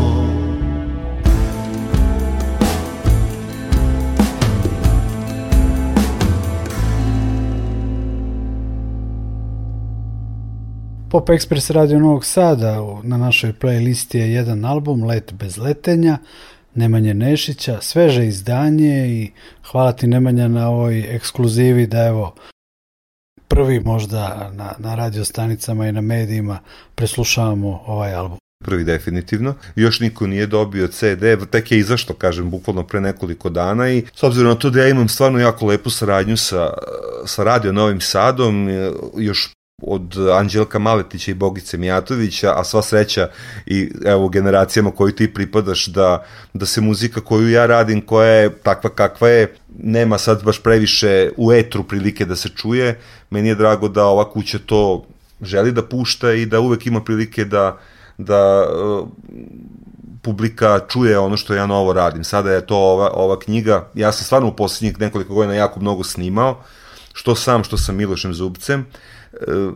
Pop 11.09 11.29
Express 11.29 11.71
Radio 11.71 11.99
Novog 11.99 12.25
Sada 12.25 12.77
na 13.03 13.17
našoj 13.17 13.53
playlisti 13.53 14.17
je 14.17 14.33
jedan 14.33 14.65
album 14.65 15.03
Let 15.03 15.33
bez 15.33 15.57
letenja 15.57 16.17
Nemanje 16.75 17.13
Nešića, 17.13 17.77
sveže 17.81 18.27
izdanje 18.27 19.07
i 19.07 19.31
hvala 19.71 19.91
ti 19.91 20.07
Nemanja 20.07 20.47
na 20.47 20.69
ovoj 20.69 21.15
ekskluzivi 21.15 21.87
da 21.87 22.05
evo 22.05 22.33
prvi 23.47 23.79
možda 23.79 24.51
na, 24.53 24.73
na 24.77 24.95
radio 24.95 25.25
stanicama 25.25 25.87
i 25.87 25.91
na 25.91 26.01
medijima 26.01 26.59
preslušavamo 26.95 27.83
ovaj 27.85 28.13
album. 28.13 28.37
prvi 28.65 28.83
definitivno. 28.83 29.53
Još 29.75 29.99
niko 29.99 30.27
nije 30.27 30.47
dobio 30.47 30.87
CD, 30.87 31.23
tek 31.51 31.71
je 31.71 31.79
izašto, 31.79 32.13
kažem, 32.13 32.49
bukvalno 32.49 32.83
pre 32.83 33.01
nekoliko 33.01 33.49
dana 33.49 33.89
i 33.89 34.03
s 34.15 34.23
obzirom 34.23 34.49
na 34.49 34.55
to 34.55 34.69
da 34.69 34.81
ja 34.81 34.89
imam 34.89 35.09
stvarno 35.09 35.39
jako 35.39 35.65
lepu 35.65 35.89
saradnju 35.89 36.37
sa, 36.37 36.73
sa 37.25 37.43
Radio 37.43 37.71
Novim 37.71 38.01
Sadom, 38.01 38.69
još 39.17 39.56
od 39.81 40.17
Anđelka 40.33 40.79
Maletića 40.79 41.31
i 41.31 41.33
Bogice 41.33 41.77
Mijatovića, 41.77 42.53
a 42.55 42.63
sva 42.63 42.81
sreća 42.81 43.29
i 43.65 43.91
evo 44.05 44.29
generacijama 44.29 44.91
koju 44.91 45.11
ti 45.11 45.33
pripadaš 45.33 45.85
da, 45.85 46.25
da 46.53 46.65
se 46.65 46.81
muzika 46.81 47.21
koju 47.21 47.49
ja 47.49 47.65
radim, 47.65 48.01
koja 48.01 48.31
je 48.31 48.57
takva 48.57 48.89
kakva 48.89 49.29
je, 49.29 49.55
nema 49.77 50.17
sad 50.17 50.43
baš 50.43 50.63
previše 50.63 51.31
u 51.37 51.53
etru 51.53 51.83
prilike 51.83 52.25
da 52.25 52.35
se 52.35 52.49
čuje. 52.49 52.99
Meni 53.29 53.49
je 53.49 53.55
drago 53.55 53.87
da 53.87 54.05
ova 54.05 54.31
kuća 54.31 54.59
to 54.65 55.05
želi 55.41 55.71
da 55.71 55.85
pušta 55.85 56.33
i 56.33 56.45
da 56.45 56.59
uvek 56.59 56.85
ima 56.85 57.03
prilike 57.03 57.45
da 57.45 57.77
da 58.17 58.65
uh, 58.65 59.07
publika 60.21 60.79
čuje 60.87 61.19
ono 61.19 61.37
što 61.37 61.53
ja 61.53 61.65
novo 61.65 61.93
radim. 61.93 62.23
Sada 62.23 62.51
je 62.51 62.65
to 62.65 62.77
ova, 62.77 63.11
ova 63.13 63.39
knjiga, 63.39 63.89
ja 63.93 64.11
sam 64.11 64.25
stvarno 64.25 64.47
u 64.47 64.55
poslednjih 64.55 64.99
nekoliko 64.99 65.33
godina 65.33 65.53
jako 65.53 65.79
mnogo 65.79 66.03
snimao, 66.03 66.63
što 67.13 67.35
sam, 67.35 67.63
što 67.63 67.77
sa 67.77 67.91
Milošem 67.91 68.33
Zubcem. 68.33 68.79
E, 68.81 69.16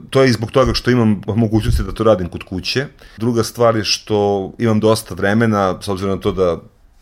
to 0.10 0.24
je 0.24 0.30
i 0.30 0.34
zbog 0.34 0.52
toga 0.52 0.74
što 0.74 0.92
imam 0.92 1.22
mogućnosti 1.28 1.84
da 1.84 1.92
to 1.92 2.04
radim 2.04 2.30
kod 2.30 2.44
kuće. 2.44 2.86
Druga 3.18 3.44
stvar 3.44 3.76
je 3.76 3.84
što 3.84 4.52
imam 4.58 4.80
dosta 4.80 5.16
vremena, 5.16 5.82
s 5.82 5.88
obzirom 5.88 6.16
na 6.16 6.22
to 6.22 6.32
da 6.32 6.58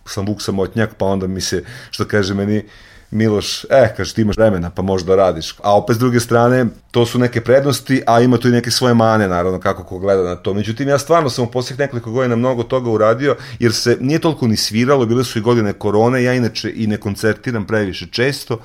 sam 0.06 0.26
Vuk 0.26 0.42
samotnjak, 0.42 0.96
pa 0.98 1.06
onda 1.06 1.28
mi 1.28 1.42
se, 1.42 1.64
što 1.92 2.06
kaže 2.06 2.34
meni, 2.34 2.64
Miloš, 3.12 3.66
eh, 3.70 3.94
kaže 3.98 4.14
ti 4.14 4.22
imaš 4.22 4.38
vremena, 4.38 4.70
pa 4.70 4.82
možda 4.82 5.16
radiš. 5.16 5.56
A 5.64 5.78
opet 5.78 5.96
s 5.96 6.00
druge 6.00 6.20
strane, 6.20 6.66
to 6.92 7.06
su 7.06 7.20
neke 7.20 7.42
prednosti, 7.42 8.02
a 8.08 8.22
ima 8.22 8.38
tu 8.38 8.48
i 8.48 8.52
neke 8.52 8.72
svoje 8.72 8.94
mane, 8.94 9.28
naravno, 9.28 9.60
kako 9.60 9.84
ko 9.84 10.00
gleda 10.00 10.24
na 10.24 10.36
to. 10.36 10.54
Međutim, 10.54 10.90
ja 10.90 11.00
stvarno 11.00 11.30
sam 11.30 11.44
u 11.44 11.52
posljednjih 11.52 11.80
nekoliko 11.80 12.12
godina 12.12 12.36
mnogo 12.36 12.64
toga 12.64 12.90
uradio, 12.90 13.36
jer 13.60 13.74
se 13.74 13.98
nije 14.00 14.20
toliko 14.20 14.48
ni 14.48 14.58
sviralo, 14.58 15.06
bile 15.06 15.24
su 15.24 15.40
i 15.40 15.42
godine 15.42 15.74
korone, 15.74 16.24
ja 16.24 16.34
inače 16.34 16.72
i 16.76 16.88
ne 16.88 16.98
koncertiram 16.98 17.68
previše 17.68 18.08
često, 18.12 18.60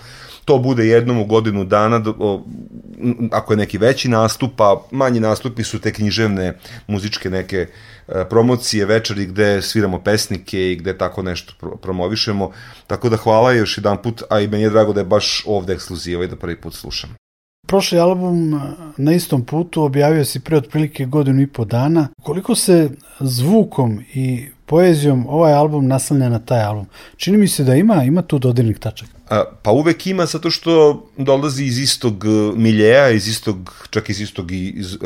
to 0.45 0.59
bude 0.59 0.86
jednom 0.86 1.18
u 1.18 1.24
godinu 1.24 1.64
dana, 1.64 2.03
ako 3.30 3.53
je 3.53 3.57
neki 3.57 3.78
veći 3.78 4.09
nastup, 4.09 4.61
a 4.61 4.76
manji 4.90 5.20
nastupi 5.20 5.64
su 5.64 5.80
te 5.80 5.92
književne 5.92 6.59
muzičke 6.86 7.30
neke 7.30 7.66
e, 8.09 8.24
promocije, 8.30 8.86
večeri 8.86 9.26
gde 9.26 9.62
sviramo 9.62 10.01
pesnike 10.01 10.72
i 10.72 10.76
gde 10.76 10.99
tako 10.99 11.22
nešto 11.22 11.53
pro- 11.61 11.76
promovišemo. 11.76 12.51
Tako 12.86 13.09
da 13.09 13.16
hvala 13.16 13.53
još 13.53 13.78
jedan 13.78 14.03
put, 14.03 14.22
a 14.35 14.41
i 14.41 14.49
meni 14.49 14.62
je 14.62 14.70
drago 14.70 14.93
da 14.93 15.01
je 15.01 15.05
baš 15.05 15.43
ovde 15.47 15.72
ekskluziva 15.72 16.24
i 16.24 16.28
da 16.28 16.37
prvi 16.37 16.61
put 16.61 16.74
slušam. 16.74 17.14
Prošli 17.66 17.99
album 17.99 18.61
na 18.97 19.12
istom 19.12 19.45
putu 19.45 19.82
objavio 19.82 20.24
si 20.24 20.41
pre 20.41 20.57
otprilike 20.57 21.07
godinu 21.07 21.43
i 21.43 21.47
po 21.47 21.64
dana. 21.64 22.09
Koliko 22.22 22.55
se 22.55 22.91
zvukom 23.20 24.01
i 24.14 24.49
poezijom 24.66 25.26
ovaj 25.28 25.53
album 25.53 25.87
naslanja 25.87 26.28
na 26.28 26.39
taj 26.39 26.62
album? 26.62 26.87
Čini 27.16 27.39
mi 27.39 27.49
se 27.49 27.64
da 27.64 27.74
ima, 27.74 28.05
ima 28.05 28.22
tu 28.22 28.39
dodirnih 28.39 28.78
tačaka. 28.78 29.12
A, 29.30 29.45
pa 29.62 29.70
uvek 29.70 30.07
ima 30.07 30.26
zato 30.26 30.51
što 30.51 31.05
dolazi 31.16 31.64
iz 31.64 31.78
istog 31.78 32.24
uh, 32.24 32.59
miljeja, 32.59 33.11
iz 33.11 33.28
istog, 33.28 33.87
čak 33.91 34.11
iz 34.11 34.20
istog 34.20 34.53
i 34.53 34.68
iz, 34.68 34.95
uh, 34.95 35.01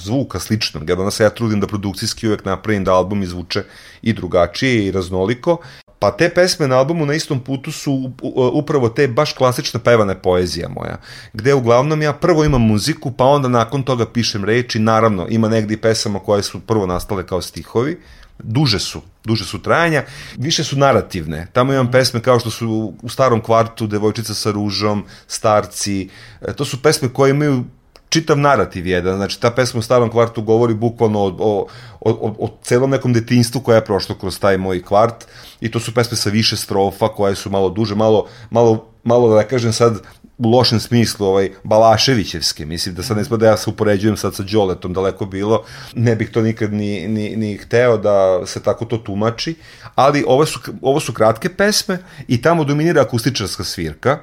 zvuka 0.00 0.40
sličnog. 0.40 0.88
Ja 0.88 0.94
danas 0.94 1.20
ja 1.20 1.30
trudim 1.30 1.60
da 1.60 1.66
produkcijski 1.66 2.28
uvek 2.28 2.44
napravim 2.44 2.84
da 2.84 2.94
album 2.94 3.22
izvuče 3.22 3.62
i 4.02 4.12
drugačije 4.12 4.86
i 4.86 4.90
raznoliko. 4.90 5.56
Pa 6.02 6.10
te 6.10 6.26
pesme 6.34 6.66
na 6.66 6.78
albumu 6.78 7.06
na 7.06 7.14
istom 7.14 7.40
putu 7.40 7.72
su 7.72 8.12
upravo 8.52 8.88
te 8.88 9.08
baš 9.08 9.32
klasična 9.32 9.80
pevana 9.80 10.14
poezija 10.14 10.68
moja, 10.68 10.96
gde 11.32 11.54
uglavnom 11.54 12.02
ja 12.02 12.12
prvo 12.12 12.44
imam 12.44 12.62
muziku, 12.62 13.12
pa 13.12 13.24
onda 13.24 13.48
nakon 13.48 13.82
toga 13.82 14.06
pišem 14.06 14.44
reči, 14.44 14.78
naravno 14.78 15.26
ima 15.28 15.48
negdje 15.48 15.80
pesama 15.80 16.18
koje 16.18 16.42
su 16.42 16.60
prvo 16.60 16.86
nastale 16.86 17.26
kao 17.26 17.42
stihovi, 17.42 18.00
duže 18.38 18.78
su, 18.78 19.02
duže 19.24 19.44
su 19.44 19.62
trajanja, 19.62 20.04
više 20.36 20.64
su 20.64 20.76
narativne. 20.76 21.46
Tamo 21.52 21.72
imam 21.72 21.90
pesme 21.90 22.20
kao 22.20 22.40
što 22.40 22.50
su 22.50 22.94
u 23.02 23.08
starom 23.08 23.40
kvartu 23.40 23.86
Devojčica 23.86 24.34
sa 24.34 24.50
ružom, 24.50 25.04
Starci, 25.26 26.08
e, 26.40 26.52
to 26.52 26.64
su 26.64 26.82
pesme 26.82 27.08
koje 27.08 27.30
imaju 27.30 27.64
čitav 28.12 28.38
narativ 28.38 28.86
jedan, 28.86 29.16
znači 29.16 29.40
ta 29.40 29.50
pesma 29.50 29.78
u 29.80 29.82
starom 29.82 30.10
kvartu 30.10 30.42
govori 30.42 30.74
bukvalno 30.74 31.20
o, 31.20 31.28
o, 31.38 31.66
o, 32.00 32.34
o, 32.38 32.48
celom 32.62 32.90
nekom 32.90 33.12
detinstvu 33.12 33.60
koja 33.60 33.76
je 33.76 33.84
prošlo 33.84 34.14
kroz 34.14 34.38
taj 34.38 34.58
moj 34.58 34.82
kvart 34.82 35.24
i 35.60 35.70
to 35.70 35.80
su 35.80 35.94
pesme 35.94 36.16
sa 36.16 36.30
više 36.30 36.56
strofa 36.56 37.08
koje 37.08 37.34
su 37.34 37.50
malo 37.50 37.70
duže, 37.70 37.94
malo, 37.94 38.26
malo, 38.50 38.86
malo 39.04 39.34
da 39.34 39.44
kažem 39.48 39.72
sad 39.72 40.00
u 40.38 40.50
lošem 40.50 40.80
smislu, 40.80 41.26
ovaj, 41.26 41.50
Balaševićevske, 41.64 42.66
mislim 42.66 42.94
da 42.94 43.02
sad 43.02 43.16
ne 43.16 43.36
da 43.36 43.46
ja 43.46 43.56
se 43.56 43.70
upoređujem 43.70 44.16
sad 44.16 44.34
sa 44.34 44.42
Đoletom, 44.42 44.92
daleko 44.92 45.26
bilo, 45.26 45.64
ne 45.94 46.16
bih 46.16 46.30
to 46.30 46.42
nikad 46.42 46.72
ni, 46.72 47.08
ni, 47.08 47.36
ni 47.36 47.56
hteo 47.56 47.96
da 47.96 48.46
se 48.46 48.62
tako 48.62 48.84
to 48.84 48.96
tumači, 48.96 49.54
ali 49.94 50.24
ovo 50.26 50.46
su, 50.46 50.60
ovo 50.82 51.00
su 51.00 51.12
kratke 51.12 51.48
pesme 51.48 51.98
i 52.28 52.42
tamo 52.42 52.64
dominira 52.64 53.02
akustičarska 53.02 53.64
svirka 53.64 54.18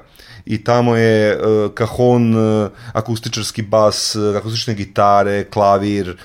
i 0.46 0.64
tamo 0.64 0.96
je 0.96 1.36
uh, 1.36 1.74
kahon, 1.74 2.34
uh, 2.34 2.70
akustičarski 2.92 3.62
bas, 3.62 4.14
uh, 4.16 4.36
akustične 4.36 4.74
gitare, 4.74 5.44
klavir, 5.44 6.16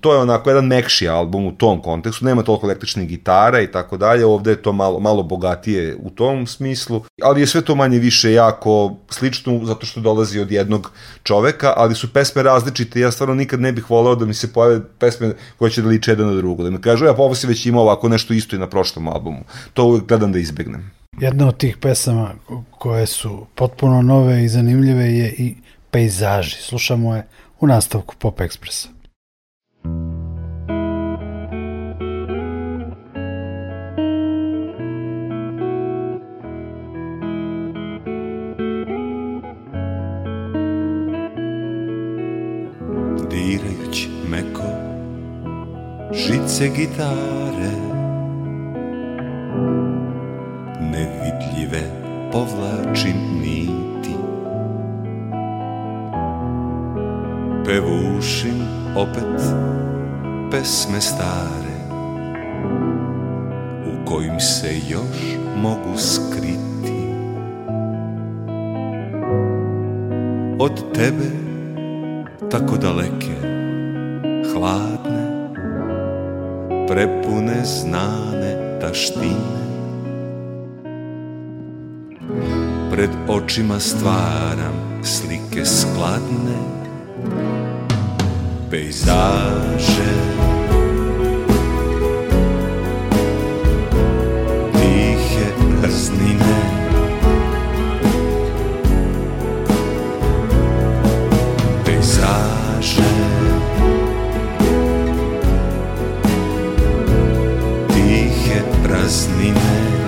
to 0.00 0.12
je 0.12 0.18
onako 0.18 0.50
jedan 0.50 0.66
mekši 0.66 1.08
album 1.08 1.46
u 1.46 1.52
tom 1.52 1.82
kontekstu, 1.82 2.24
nema 2.24 2.42
toliko 2.42 2.66
električnih 2.66 3.08
gitara 3.08 3.60
i 3.60 3.72
tako 3.72 3.96
dalje, 3.96 4.26
ovde 4.26 4.50
je 4.50 4.62
to 4.62 4.72
malo, 4.72 5.00
malo 5.00 5.22
bogatije 5.22 5.96
u 6.02 6.10
tom 6.10 6.46
smislu, 6.46 7.02
ali 7.22 7.40
je 7.40 7.46
sve 7.46 7.60
to 7.60 7.74
manje 7.74 7.98
više 7.98 8.32
jako 8.32 8.96
slično 9.10 9.60
zato 9.64 9.86
što 9.86 10.00
dolazi 10.00 10.40
od 10.40 10.52
jednog 10.52 10.92
čoveka, 11.22 11.72
ali 11.76 11.94
su 11.94 12.12
pesme 12.12 12.42
različite, 12.42 13.00
ja 13.00 13.10
stvarno 13.10 13.34
nikad 13.34 13.60
ne 13.60 13.72
bih 13.72 13.90
voleo 13.90 14.14
da 14.14 14.24
mi 14.24 14.34
se 14.34 14.52
pojave 14.52 14.80
pesme 14.98 15.34
koje 15.58 15.70
će 15.70 15.82
da 15.82 15.88
liče 15.88 16.10
jedan 16.10 16.26
na 16.26 16.34
drugo, 16.34 16.62
da 16.62 16.70
mi 16.70 16.80
kažu, 16.80 17.04
ja 17.04 17.14
pa 17.14 17.22
ovo 17.22 17.34
si 17.34 17.46
već 17.46 17.66
imao 17.66 17.82
ovako 17.82 18.08
nešto 18.08 18.34
isto 18.34 18.56
i 18.56 18.58
na 18.58 18.66
prošlom 18.66 19.08
albumu, 19.08 19.44
to 19.74 19.84
uvek 19.84 20.06
gledam 20.06 20.32
da 20.32 20.38
izbegnem. 20.38 20.90
Jedna 21.20 21.48
od 21.48 21.56
tih 21.56 21.76
pesama 21.76 22.34
koje 22.70 23.06
su 23.06 23.46
potpuno 23.54 24.02
nove 24.02 24.44
i 24.44 24.48
zanimljive 24.48 25.04
je 25.04 25.34
i 25.38 25.54
pejzaži. 25.90 26.56
Slušamo 26.56 27.16
je 27.16 27.26
u 27.60 27.66
nastavku 27.66 28.14
Pop 28.18 28.40
Ekspresa. 28.40 28.88
Dirajući 43.30 44.08
meko 44.28 44.62
žice 46.12 46.68
gitare 46.76 47.85
Nevidljive 50.96 51.82
povlačim 52.32 53.16
niti. 53.40 54.16
Pevušim 57.64 58.62
opet 58.96 59.42
pesme 60.50 61.00
stare 61.00 61.76
U 63.86 64.04
kojim 64.04 64.40
se 64.40 64.68
još 64.88 65.38
mogu 65.56 65.98
skriti. 65.98 67.06
Od 70.58 70.92
tebe 70.94 71.30
tako 72.50 72.76
daleke, 72.76 73.36
hladne 74.52 75.50
Prepune 76.88 77.64
znane 77.64 78.78
taštine 78.80 79.75
Pred 82.96 83.10
očima 83.28 83.80
stvaram 83.80 85.04
slike 85.04 85.64
skladne 85.64 86.56
Pejzaže. 88.70 90.12
Tihe 94.72 95.48
rznine 95.88 96.56
Pejzaže. 101.84 103.12
Tihe 107.92 108.60
praznine 108.84 110.05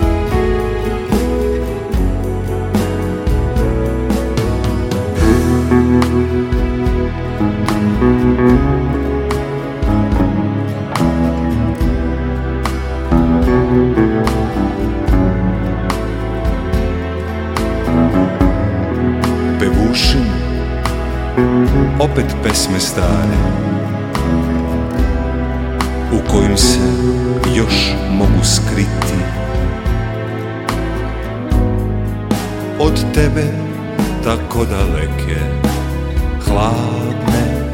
opet 22.19 22.37
pesme 22.43 22.81
stare 22.81 23.39
U 26.13 26.31
kojim 26.31 26.57
se 26.57 26.79
još 27.57 27.95
mogu 28.11 28.45
skriti. 28.45 29.19
Od 32.79 33.15
tebe 33.15 33.45
tako 34.25 34.65
daleke, 34.65 35.41
hladne 36.45 37.65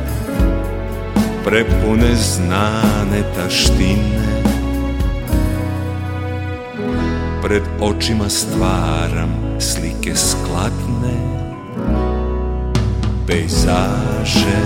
Prepune 1.44 2.14
znane 2.14 3.22
taštine. 3.36 4.42
Pred 7.42 7.62
očima 7.80 8.28
stvaram 8.28 9.58
slike 9.60 10.14
skladne 10.16 11.33
Pejzaže 13.34 14.58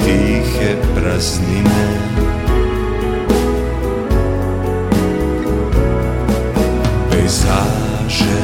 Tihe 0.00 0.70
praznine 0.96 1.84
Pejzaže 7.12 8.36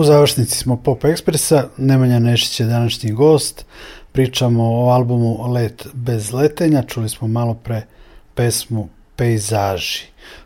U 0.00 0.04
završnici 0.04 0.58
smo 0.58 0.76
Pop 0.76 1.04
Ekspresa, 1.04 1.68
Nemanja 1.76 2.18
Nešić 2.18 2.60
je 2.60 2.66
današnji 2.66 3.12
gost, 3.12 3.64
pričamo 4.12 4.64
o 4.64 4.88
albumu 4.88 5.52
Let 5.52 5.86
bez 5.92 6.32
letenja, 6.32 6.82
čuli 6.82 7.08
smo 7.08 7.28
malo 7.28 7.54
pre 7.54 7.82
pesmu 8.34 8.88
Pejzaži. 9.16 10.02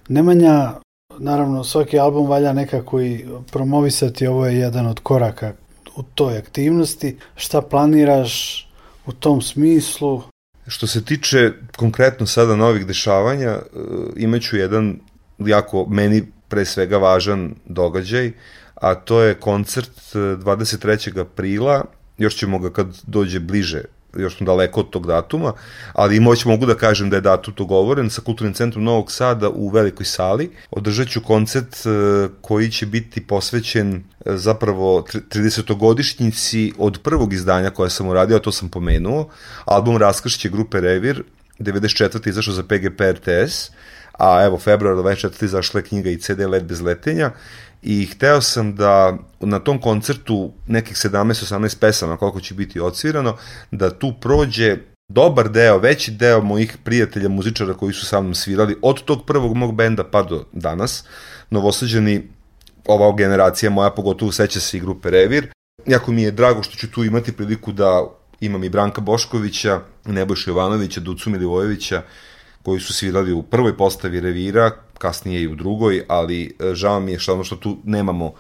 Nemanja, 0.08 0.72
naravno 1.18 1.64
svaki 1.64 1.98
album 1.98 2.26
valja 2.26 2.52
nekako 2.52 3.00
i 3.00 3.26
promovisati, 3.52 4.26
ovo 4.26 4.46
je 4.46 4.58
jedan 4.58 4.86
od 4.86 5.00
koraka 5.00 5.52
u 5.96 6.02
toj 6.02 6.38
aktivnosti. 6.38 7.16
Šta 7.36 7.62
planiraš 7.62 8.66
u 9.06 9.12
tom 9.12 9.42
smislu? 9.42 10.22
Što 10.66 10.86
se 10.86 11.04
tiče 11.04 11.52
konkretno 11.76 12.26
sada 12.26 12.56
novih 12.56 12.86
dešavanja, 12.86 13.50
e, 13.50 13.60
imaću 14.16 14.56
jedan 14.56 14.98
jako 15.38 15.86
meni 15.86 16.22
pre 16.48 16.64
svega 16.64 16.98
važan 16.98 17.54
događaj, 17.64 18.32
a 18.74 18.94
to 18.94 19.22
je 19.22 19.34
koncert 19.34 20.00
23. 20.14 21.20
aprila, 21.20 21.84
još 22.18 22.36
ćemo 22.36 22.58
ga 22.58 22.72
kad 22.72 22.86
dođe 23.06 23.40
bliže 23.40 23.82
još 24.16 24.36
smo 24.36 24.46
daleko 24.46 24.80
od 24.80 24.90
tog 24.90 25.06
datuma, 25.06 25.52
ali 25.92 26.20
moć 26.20 26.44
mogu 26.44 26.66
da 26.66 26.74
kažem 26.74 27.10
da 27.10 27.16
je 27.16 27.20
datum 27.20 27.54
dogovoren 27.56 28.10
sa 28.10 28.20
Kulturnim 28.20 28.54
centrom 28.54 28.84
Novog 28.84 29.12
Sada 29.12 29.50
u 29.50 29.68
velikoj 29.68 30.06
sali. 30.06 30.50
Održat 30.70 31.08
ću 31.08 31.20
koncert 31.20 31.76
koji 32.40 32.70
će 32.70 32.86
biti 32.86 33.26
posvećen 33.26 34.04
zapravo 34.26 35.00
30-godišnjici 35.00 36.72
od 36.78 36.98
prvog 37.02 37.32
izdanja 37.32 37.70
koje 37.70 37.90
sam 37.90 38.08
uradio, 38.08 38.36
a 38.36 38.40
to 38.40 38.52
sam 38.52 38.68
pomenuo, 38.68 39.28
album 39.64 39.96
Raskršće 39.96 40.48
grupe 40.48 40.80
Revir, 40.80 41.22
94. 41.58 42.28
izašao 42.28 42.54
za 42.54 42.62
PGP 42.62 43.00
RTS, 43.00 43.70
a 44.18 44.44
evo 44.44 44.58
februar 44.58 44.96
24. 44.96 45.44
izašla 45.44 45.80
je 45.80 45.84
knjiga 45.84 46.10
i 46.10 46.18
CD 46.18 46.40
Let 46.40 46.64
bez 46.64 46.80
letenja 46.80 47.30
i 47.84 48.06
hteo 48.06 48.40
sam 48.40 48.74
da 48.76 49.16
na 49.40 49.58
tom 49.58 49.80
koncertu 49.80 50.52
nekih 50.66 50.96
17-18 50.96 51.78
pesama 51.78 52.16
koliko 52.16 52.40
će 52.40 52.54
biti 52.54 52.80
odsvirano, 52.80 53.36
da 53.70 53.98
tu 53.98 54.12
prođe 54.20 54.76
dobar 55.08 55.48
deo, 55.50 55.78
veći 55.78 56.10
deo 56.10 56.42
mojih 56.42 56.76
prijatelja 56.84 57.28
muzičara 57.28 57.74
koji 57.74 57.92
su 57.92 58.06
sa 58.06 58.20
mnom 58.20 58.34
svirali 58.34 58.76
od 58.82 59.04
tog 59.04 59.26
prvog 59.26 59.56
mog 59.56 59.74
benda 59.74 60.04
pa 60.04 60.22
do 60.22 60.44
danas, 60.52 61.04
novosađeni 61.50 62.28
ova 62.86 63.16
generacija 63.16 63.70
moja 63.70 63.90
pogotovo 63.90 64.32
seća 64.32 64.60
se 64.60 64.76
i 64.76 64.80
grupe 64.80 65.10
Revir. 65.10 65.52
Jako 65.86 66.12
mi 66.12 66.22
je 66.22 66.30
drago 66.30 66.62
što 66.62 66.76
ću 66.76 66.90
tu 66.90 67.04
imati 67.04 67.32
priliku 67.32 67.72
da 67.72 68.04
imam 68.40 68.64
i 68.64 68.68
Branka 68.68 69.00
Boškovića, 69.00 69.80
Nebojša 70.04 70.50
Jovanovića, 70.50 71.00
Ducu 71.00 71.30
Milivojevića, 71.30 72.02
koji 72.62 72.80
su 72.80 72.92
svirali 72.92 73.32
u 73.32 73.42
prvoj 73.42 73.76
postavi 73.76 74.20
Revira, 74.20 74.70
kasnije 75.04 75.42
i 75.42 75.48
u 75.48 75.54
drugoj, 75.54 76.04
ali 76.08 76.44
e, 76.44 76.74
žao 76.74 77.00
mi 77.00 77.12
je 77.12 77.18
što 77.18 77.34
ono 77.34 77.44
što 77.44 77.56
tu 77.56 77.76
nemamo 77.84 78.32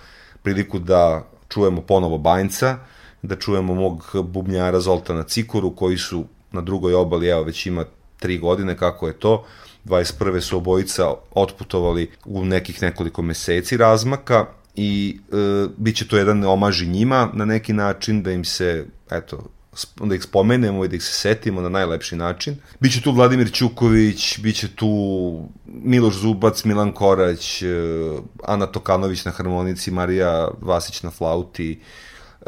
priliku 0.42 0.78
da 0.78 1.28
čujemo 1.48 1.82
ponovo 1.82 2.18
Banjca, 2.18 2.78
da 3.22 3.36
čujemo 3.36 3.74
mog 3.74 4.10
bubnjara 4.24 4.80
Zoltana 4.80 5.22
Cikoru, 5.22 5.74
koji 5.76 5.98
su 5.98 6.24
na 6.52 6.60
drugoj 6.60 6.94
obali, 6.94 7.28
evo 7.28 7.42
već 7.42 7.66
ima 7.66 7.84
tri 8.18 8.38
godine 8.38 8.76
kako 8.76 9.08
je 9.08 9.18
to, 9.18 9.44
21. 9.84 10.40
su 10.40 10.56
obojica 10.56 11.12
otputovali 11.34 12.10
u 12.24 12.44
nekih 12.44 12.82
nekoliko 12.82 13.22
meseci 13.22 13.76
razmaka 13.76 14.46
i 14.76 15.18
e, 15.32 15.68
bit 15.76 15.96
će 15.96 16.08
to 16.08 16.16
jedan 16.16 16.44
omaž 16.44 16.82
i 16.82 16.86
njima 16.86 17.28
na 17.34 17.44
neki 17.44 17.72
način 17.72 18.22
da 18.22 18.32
im 18.32 18.44
se 18.44 18.86
eto 19.10 19.44
da 20.00 20.14
ih 20.14 20.22
spomenemo 20.22 20.84
i 20.84 20.88
da 20.88 20.96
ih 20.96 21.02
se 21.02 21.12
setimo 21.12 21.60
na 21.60 21.68
najlepši 21.68 22.16
način. 22.16 22.56
Biće 22.80 23.02
tu 23.02 23.12
Vladimir 23.12 23.52
Ćuković, 23.52 24.38
biće 24.38 24.68
tu 24.68 24.88
Miloš 25.66 26.14
Zubac, 26.14 26.64
Milan 26.64 26.92
Korać, 26.92 27.62
e, 27.62 27.66
Ana 28.44 28.66
Tokanović 28.66 29.24
na 29.24 29.30
harmonici, 29.30 29.90
Marija 29.90 30.48
Vasić 30.60 31.02
na 31.02 31.10
flauti, 31.10 31.80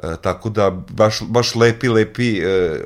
e, 0.03 0.16
tako 0.22 0.51
da 0.51 0.70
baš, 0.70 1.22
baš 1.22 1.55
lepi, 1.55 1.89
lepi 1.89 2.39
e, 2.39 2.81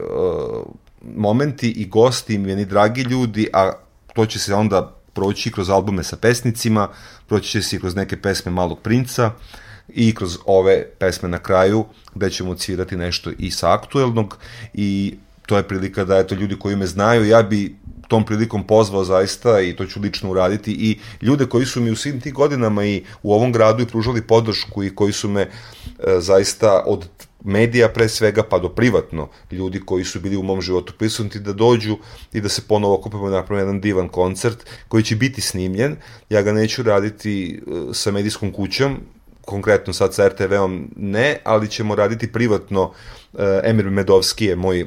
momenti 1.03 1.71
i 1.71 1.87
gosti, 1.87 2.39
meni 2.39 2.65
dragi 2.65 3.03
ljudi, 3.03 3.49
a 3.53 3.73
to 4.15 4.27
će 4.27 4.39
se 4.39 4.55
onda 4.55 4.97
proći 5.13 5.53
kroz 5.53 5.71
albume 5.71 6.05
sa 6.05 6.17
pesnicima, 6.17 6.89
proći 7.29 7.51
će 7.51 7.63
se 7.63 7.77
i 7.77 7.81
kroz 7.81 7.95
neke 7.97 8.17
pesme 8.17 8.53
Malog 8.53 8.81
princa 8.81 9.33
i 9.95 10.15
kroz 10.15 10.39
ove 10.47 10.87
pesme 10.99 11.29
na 11.29 11.39
kraju 11.39 11.85
gde 12.15 12.31
ćemo 12.31 12.55
cirati 12.55 12.97
nešto 12.97 13.31
i 13.39 13.51
sa 13.51 13.73
aktuelnog 13.73 14.39
i 14.75 15.15
to 15.47 15.57
je 15.57 15.69
prilika 15.69 16.05
da 16.05 16.19
eto 16.19 16.35
ljudi 16.35 16.59
koji 16.59 16.77
me 16.77 16.87
znaju, 16.87 17.27
ja 17.27 17.43
bi 17.43 17.77
tom 18.11 18.25
prilikom 18.25 18.67
pozvao 18.67 19.05
zaista 19.05 19.61
i 19.61 19.77
to 19.77 19.87
ću 19.87 20.01
lično 20.01 20.31
uraditi 20.31 20.73
i 20.73 20.99
ljude 21.23 21.47
koji 21.47 21.67
su 21.67 21.81
mi 21.81 21.91
u 21.91 21.97
svim 21.97 22.21
tih 22.21 22.35
godinama 22.35 22.85
i 22.85 23.03
u 23.23 23.35
ovom 23.35 23.53
gradu 23.53 23.83
i 23.83 23.87
pružali 23.87 24.23
podršku 24.23 24.85
i 24.85 24.95
koji 24.95 25.13
su 25.13 25.29
me 25.29 25.43
e, 25.43 25.51
zaista 26.19 26.83
od 26.87 27.07
medija 27.45 27.89
pre 27.89 28.09
svega 28.09 28.43
pa 28.43 28.59
do 28.59 28.69
privatno 28.69 29.29
ljudi 29.51 29.81
koji 29.81 30.05
su 30.05 30.21
bili 30.21 30.37
u 30.37 30.43
mom 30.43 30.61
životu 30.61 30.93
prisutni 30.99 31.41
da 31.41 31.53
dođu 31.53 31.97
i 32.33 32.41
da 32.41 32.49
se 32.49 32.63
ponovo 32.69 32.95
okupimo 32.95 33.29
i 33.29 33.31
napravimo 33.31 33.61
jedan 33.61 33.81
divan 33.81 34.09
koncert 34.09 34.67
koji 34.89 35.03
će 35.03 35.17
biti 35.17 35.41
snimljen. 35.41 35.97
Ja 36.31 36.43
ga 36.43 36.53
neću 36.53 36.83
raditi 36.83 37.55
e, 37.55 37.95
sa 37.95 38.11
medijskom 38.11 38.53
kućom, 38.53 39.01
konkretno 39.45 39.93
sad 39.93 40.15
sa 40.15 40.29
RTV-om 40.29 40.91
ne, 40.97 41.39
ali 41.45 41.69
ćemo 41.69 41.95
raditi 41.95 42.33
privatno. 42.33 42.93
E, 43.39 43.61
Emir 43.65 43.91
Medovski 43.91 44.45
je 44.45 44.57
moj 44.57 44.87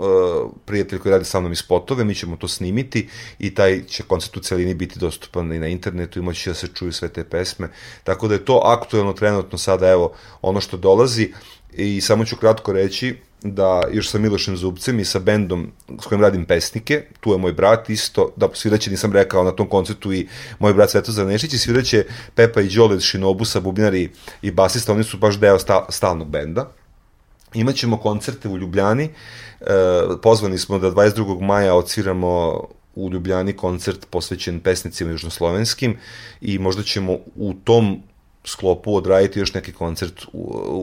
uh, 0.00 0.50
prijatelj 0.64 0.98
koji 0.98 1.12
radi 1.12 1.24
sa 1.24 1.40
mnom 1.40 1.52
iz 1.52 1.58
spotove, 1.58 2.04
mi 2.04 2.14
ćemo 2.14 2.36
to 2.36 2.48
snimiti 2.48 3.08
i 3.38 3.54
taj 3.54 3.82
će 3.88 4.02
koncert 4.02 4.36
u 4.36 4.40
celini 4.40 4.74
biti 4.74 4.98
dostupan 4.98 5.52
i 5.52 5.58
na 5.58 5.68
internetu 5.68 6.18
i 6.18 6.22
moći 6.22 6.50
da 6.50 6.54
se 6.54 6.68
čuju 6.74 6.92
sve 6.92 7.08
te 7.08 7.24
pesme. 7.24 7.68
Tako 8.04 8.28
da 8.28 8.34
je 8.34 8.44
to 8.44 8.62
aktuelno 8.64 9.12
trenutno 9.12 9.58
sada, 9.58 9.90
evo, 9.90 10.12
ono 10.42 10.60
što 10.60 10.76
dolazi 10.76 11.32
i 11.72 12.00
samo 12.00 12.24
ću 12.24 12.36
kratko 12.36 12.72
reći 12.72 13.16
da 13.42 13.82
još 13.92 14.10
sa 14.10 14.18
Milošem 14.18 14.56
Zubcem 14.56 15.00
i 15.00 15.04
sa 15.04 15.18
bendom 15.18 15.72
s 16.02 16.06
kojim 16.06 16.22
radim 16.22 16.44
pesnike, 16.44 17.02
tu 17.20 17.32
je 17.32 17.38
moj 17.38 17.52
brat 17.52 17.90
isto, 17.90 18.32
da 18.36 18.48
sviraće 18.54 18.90
nisam 18.90 19.12
rekao 19.12 19.44
na 19.44 19.50
tom 19.50 19.68
koncertu 19.68 20.12
i 20.12 20.28
moj 20.58 20.74
brat 20.74 20.90
Svetozar 20.90 21.26
Nešić 21.26 21.52
i 21.52 21.58
sviraće 21.58 22.04
Pepa 22.34 22.60
i 22.60 22.68
Đole 22.68 23.00
Šinobusa, 23.00 23.60
bubnjari 23.60 24.10
i 24.42 24.50
basista, 24.50 24.92
oni 24.92 25.04
su 25.04 25.18
baš 25.18 25.38
deo 25.38 25.58
sta, 25.58 25.86
stalnog 25.88 26.28
benda. 26.28 26.70
Imaćemo 27.54 27.96
koncerte 27.96 28.48
u 28.48 28.58
Ljubljani, 28.58 29.04
e, 29.04 29.64
pozvani 30.22 30.58
smo 30.58 30.78
da 30.78 30.90
22. 30.90 31.40
maja 31.40 31.74
odsviramo 31.74 32.64
u 32.94 33.10
Ljubljani 33.10 33.52
koncert 33.52 34.06
posvećen 34.10 34.60
pesnicima 34.60 35.10
južnoslovenskim 35.10 35.96
i 36.40 36.58
možda 36.58 36.82
ćemo 36.82 37.12
u 37.36 37.54
tom 37.64 38.02
sklopu 38.44 38.96
odraditi 38.96 39.38
još 39.38 39.54
neki 39.54 39.72
koncert 39.72 40.24
u, 40.32 40.38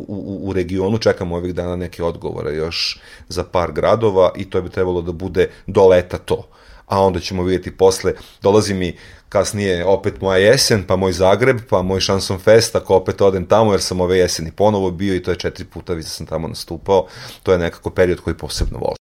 u, 0.08 0.40
u 0.44 0.54
regionu, 0.54 0.98
čekamo 0.98 1.36
ovih 1.36 1.56
dana 1.56 1.76
neke 1.76 2.04
odgovore 2.04 2.56
još 2.56 3.00
za 3.28 3.44
par 3.44 3.72
gradova 3.72 4.32
i 4.36 4.50
to 4.50 4.62
bi 4.62 4.70
trebalo 4.70 5.02
da 5.02 5.12
bude 5.12 5.50
do 5.68 5.88
leta 5.88 6.18
to. 6.18 6.48
A 6.86 7.02
onda 7.02 7.20
ćemo 7.20 7.44
vidjeti 7.44 7.78
posle, 7.78 8.14
dolazi 8.42 8.74
mi 8.74 8.98
kasnije 9.30 9.86
opet 9.86 10.22
moja 10.22 10.38
jesen, 10.38 10.84
pa 10.88 10.96
moj 10.96 11.12
Zagreb, 11.12 11.58
pa 11.70 11.82
moj 11.82 12.00
Šanson 12.00 12.40
Fest, 12.40 12.76
ako 12.76 12.96
opet 12.96 13.22
odem 13.22 13.46
tamo, 13.46 13.72
jer 13.72 13.82
sam 13.82 14.02
ove 14.02 14.18
jeseni 14.18 14.52
ponovo 14.52 14.92
bio 14.92 15.16
i 15.16 15.24
to 15.24 15.32
je 15.32 15.38
četiri 15.38 15.66
puta, 15.66 15.94
vidio 15.94 16.10
sam 16.10 16.26
tamo 16.26 16.48
nastupao, 16.48 17.08
to 17.44 17.52
je 17.52 17.58
nekako 17.58 17.90
period 17.90 18.20
koji 18.20 18.38
posebno 18.38 18.80
volim. 18.80 19.07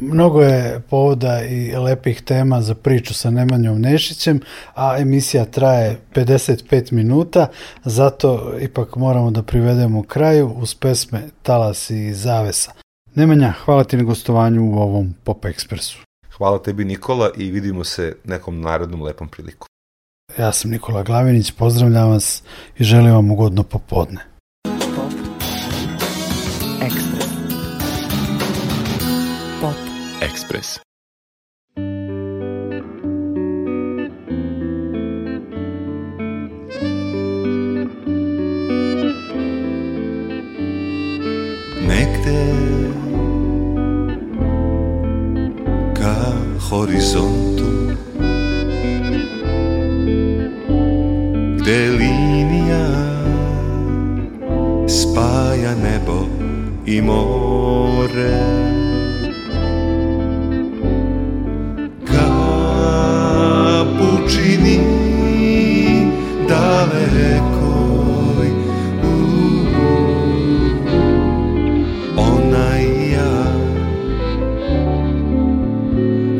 Mnogo 0.00 0.42
je 0.42 0.80
povoda 0.90 1.44
i 1.44 1.76
lepih 1.76 2.22
tema 2.22 2.62
za 2.62 2.74
priču 2.74 3.14
sa 3.14 3.30
Nemanjom 3.30 3.80
Nešićem, 3.80 4.40
a 4.74 4.96
emisija 4.98 5.44
traje 5.44 6.00
55 6.14 6.92
minuta, 6.92 7.46
zato 7.84 8.54
ipak 8.60 8.96
moramo 8.96 9.30
da 9.30 9.42
privedemo 9.42 10.02
kraju 10.02 10.52
uz 10.56 10.74
pesme 10.74 11.22
Talas 11.42 11.90
i 11.90 12.14
Zavesa. 12.14 12.72
Nemanja, 13.14 13.52
hvala 13.64 13.84
ti 13.84 13.96
na 13.96 14.02
gostovanju 14.02 14.64
u 14.64 14.78
ovom 14.78 15.14
Pop 15.24 15.44
Ekspresu. 15.44 15.98
Hvala 16.36 16.62
tebi 16.62 16.84
Nikola 16.84 17.30
i 17.36 17.50
vidimo 17.50 17.84
se 17.84 18.16
nekom 18.24 18.60
narodnom 18.60 19.02
lepom 19.02 19.28
priliku. 19.28 19.66
Ja 20.38 20.52
sam 20.52 20.70
Nikola 20.70 21.02
Glavinić, 21.02 21.50
pozdravljam 21.50 22.10
vas 22.10 22.42
i 22.78 22.84
želim 22.84 23.12
vam 23.12 23.30
ugodno 23.30 23.62
popodne. 23.62 24.33
Νεκτέ, 41.86 42.54
κα 45.92 46.36
Χωρισμόν, 46.58 47.54
ότι 51.58 51.70
Λίνια 51.70 52.88
σπάει 54.84 55.64
Ανεμό 55.66 56.28
ή 56.84 57.00
Μόρε. 57.00 58.73
Kapučini 63.94 64.78
daleko 66.48 67.74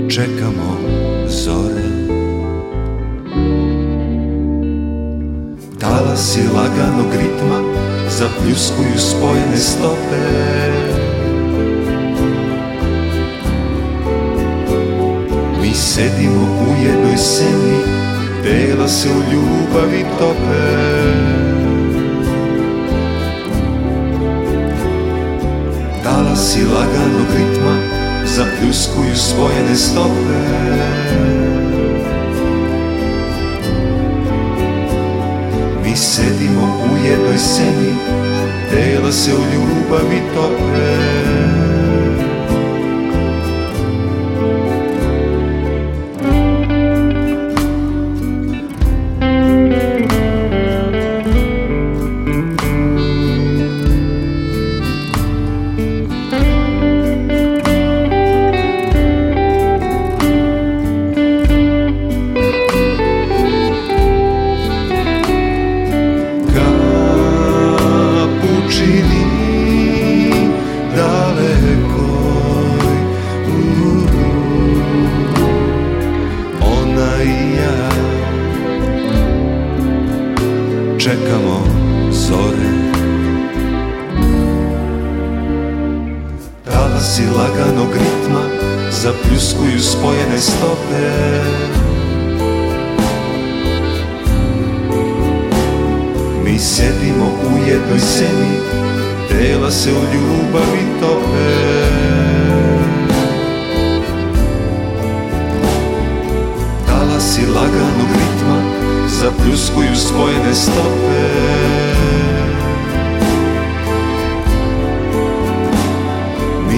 čekamo 0.08 0.76
zore. 1.28 1.88
Talasi 5.78 6.40
laganog 6.56 7.12
ritma 7.12 7.60
zapljuskuju 8.08 8.98
spojene 8.98 9.56
stope 9.56 10.83
Sedimo 15.74 16.40
u 16.40 16.84
jednoj 16.86 17.16
seni, 17.16 17.78
tela 18.42 18.88
se 18.88 19.08
u 19.08 19.32
ljubavi 19.32 20.04
tope. 20.18 20.64
Talasi 26.04 26.60
laganog 26.64 27.26
ritma 27.36 27.76
zapljuskuju 28.24 29.16
spojene 29.16 29.76
stope 29.76 30.64
Mi 35.84 35.96
sedimo 35.96 36.86
u 36.92 37.06
jednoj 37.06 37.38
seni, 37.38 37.94
tela 38.70 39.12
se 39.12 39.30
u 39.34 39.42
ljubavi 39.54 40.22
tope 40.34 41.23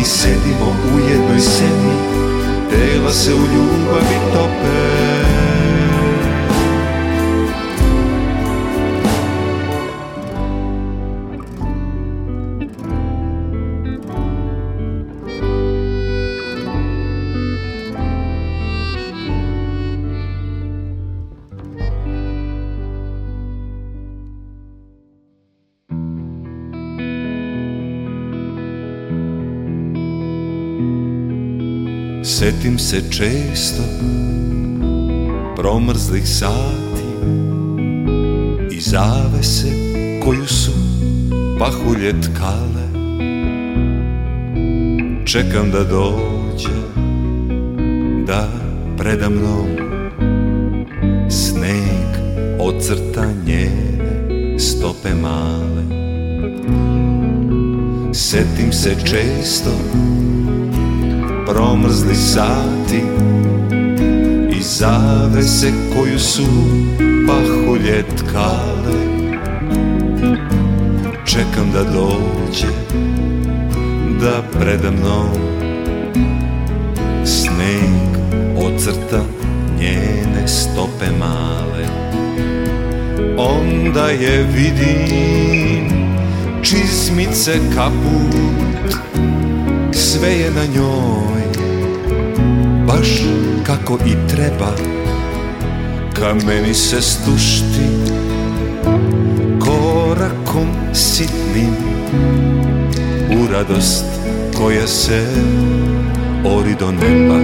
sedimo 0.07 0.66
u 0.94 0.98
jednoj 1.11 1.40
seni 1.40 1.94
Tela 2.70 3.12
se 3.12 3.34
u 3.34 3.38
ljubavi 3.38 4.16
tope 4.32 4.45
se 32.87 33.03
često 33.11 33.82
promrzlih 35.57 36.28
sati 36.28 37.07
i 38.70 38.80
zavese 38.80 39.68
koju 40.24 40.47
su 40.47 40.70
pahulje 41.59 42.20
tkale. 42.20 42.87
Čekam 45.24 45.70
da 45.70 45.84
dođe, 45.84 46.68
da 48.26 48.49
predamnom 48.99 49.66
sneg 51.30 52.09
ocrta 52.61 53.26
njene 53.47 54.59
stope 54.59 55.14
male. 55.14 55.84
Setim 58.12 58.72
se 58.72 58.97
često 59.05 59.70
promrzli 61.47 62.14
sati 62.14 63.03
i 64.51 64.62
zavese 64.62 65.72
koju 65.94 66.18
su 66.18 66.42
pahulje 67.26 68.05
tkale. 68.16 69.07
Čekam 71.24 71.72
da 71.72 71.82
dođe 71.82 72.72
da 74.20 74.42
predamnom 74.61 75.28
sneg 77.24 78.16
ocrta 78.57 79.22
njene 79.80 80.49
stope 80.49 81.07
male. 81.18 81.86
Onda 83.38 84.09
je 84.09 84.42
vidim 84.42 85.90
čizmice 86.62 87.53
kaput 87.74 88.57
sve 89.92 90.32
je 90.32 90.51
na 90.51 90.64
njoj 90.74 91.36
baš 92.87 93.09
kako 93.66 93.99
i 94.07 94.28
treba. 94.28 94.72
Ka 96.14 96.34
meni 96.47 96.74
se 96.74 97.03
stušti 97.03 97.87
korakom 99.61 100.68
sitnim 100.95 101.76
U 103.30 103.53
radost 103.53 104.05
koja 104.59 104.87
se 104.87 105.26
ori 106.45 106.74
do 106.80 106.93
neba 106.93 107.41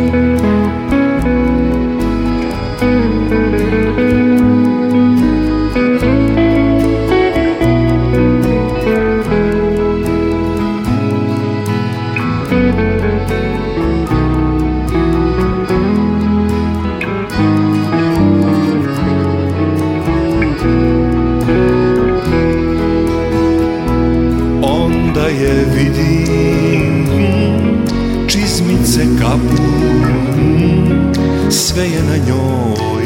sve 31.73 31.85
je 31.85 32.03
na 32.03 32.17
njoj 32.17 33.05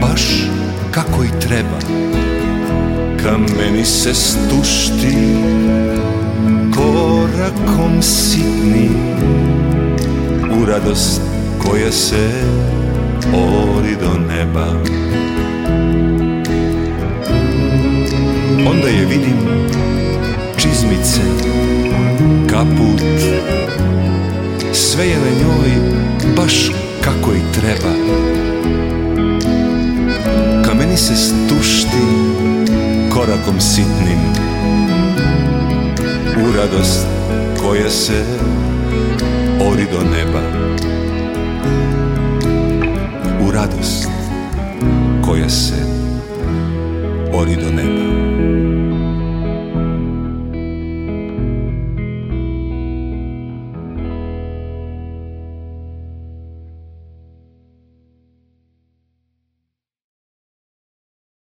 Baš 0.00 0.22
kako 0.90 1.24
i 1.24 1.40
treba. 1.40 1.78
Ka 3.22 3.38
meni 3.38 3.84
se 3.84 4.14
stušti 4.14 5.16
Korakom 6.74 8.02
sitni 8.02 8.90
U 10.60 10.64
radost 10.64 11.20
koja 11.58 11.92
se 11.92 12.28
ori 13.34 13.96
do 14.00 14.18
neba. 14.34 14.66
Onda 18.70 18.88
je 18.88 19.06
vidim 19.06 19.38
čizmice, 20.56 21.20
kaput. 22.50 23.02
Sve 24.72 25.08
je 25.08 25.16
na 25.16 25.30
njoj 25.30 25.70
baš 26.36 26.70
kako 27.04 27.32
i 27.32 27.52
treba. 27.52 27.94
Ka 30.64 30.74
meni 30.74 30.96
se 30.96 31.16
stušti 31.16 32.02
korakom 33.12 33.60
sitnim 33.60 34.18
U 36.36 36.52
radost 36.56 37.06
koja 37.62 37.90
se 37.90 38.24
ori 39.60 39.86
do 39.92 40.00
neba. 40.10 40.40
U 43.46 43.50
radost 43.50 44.08
koja 45.26 45.48
se 45.48 45.74
ori 47.32 47.56
do 47.56 47.70
neba 47.70 48.19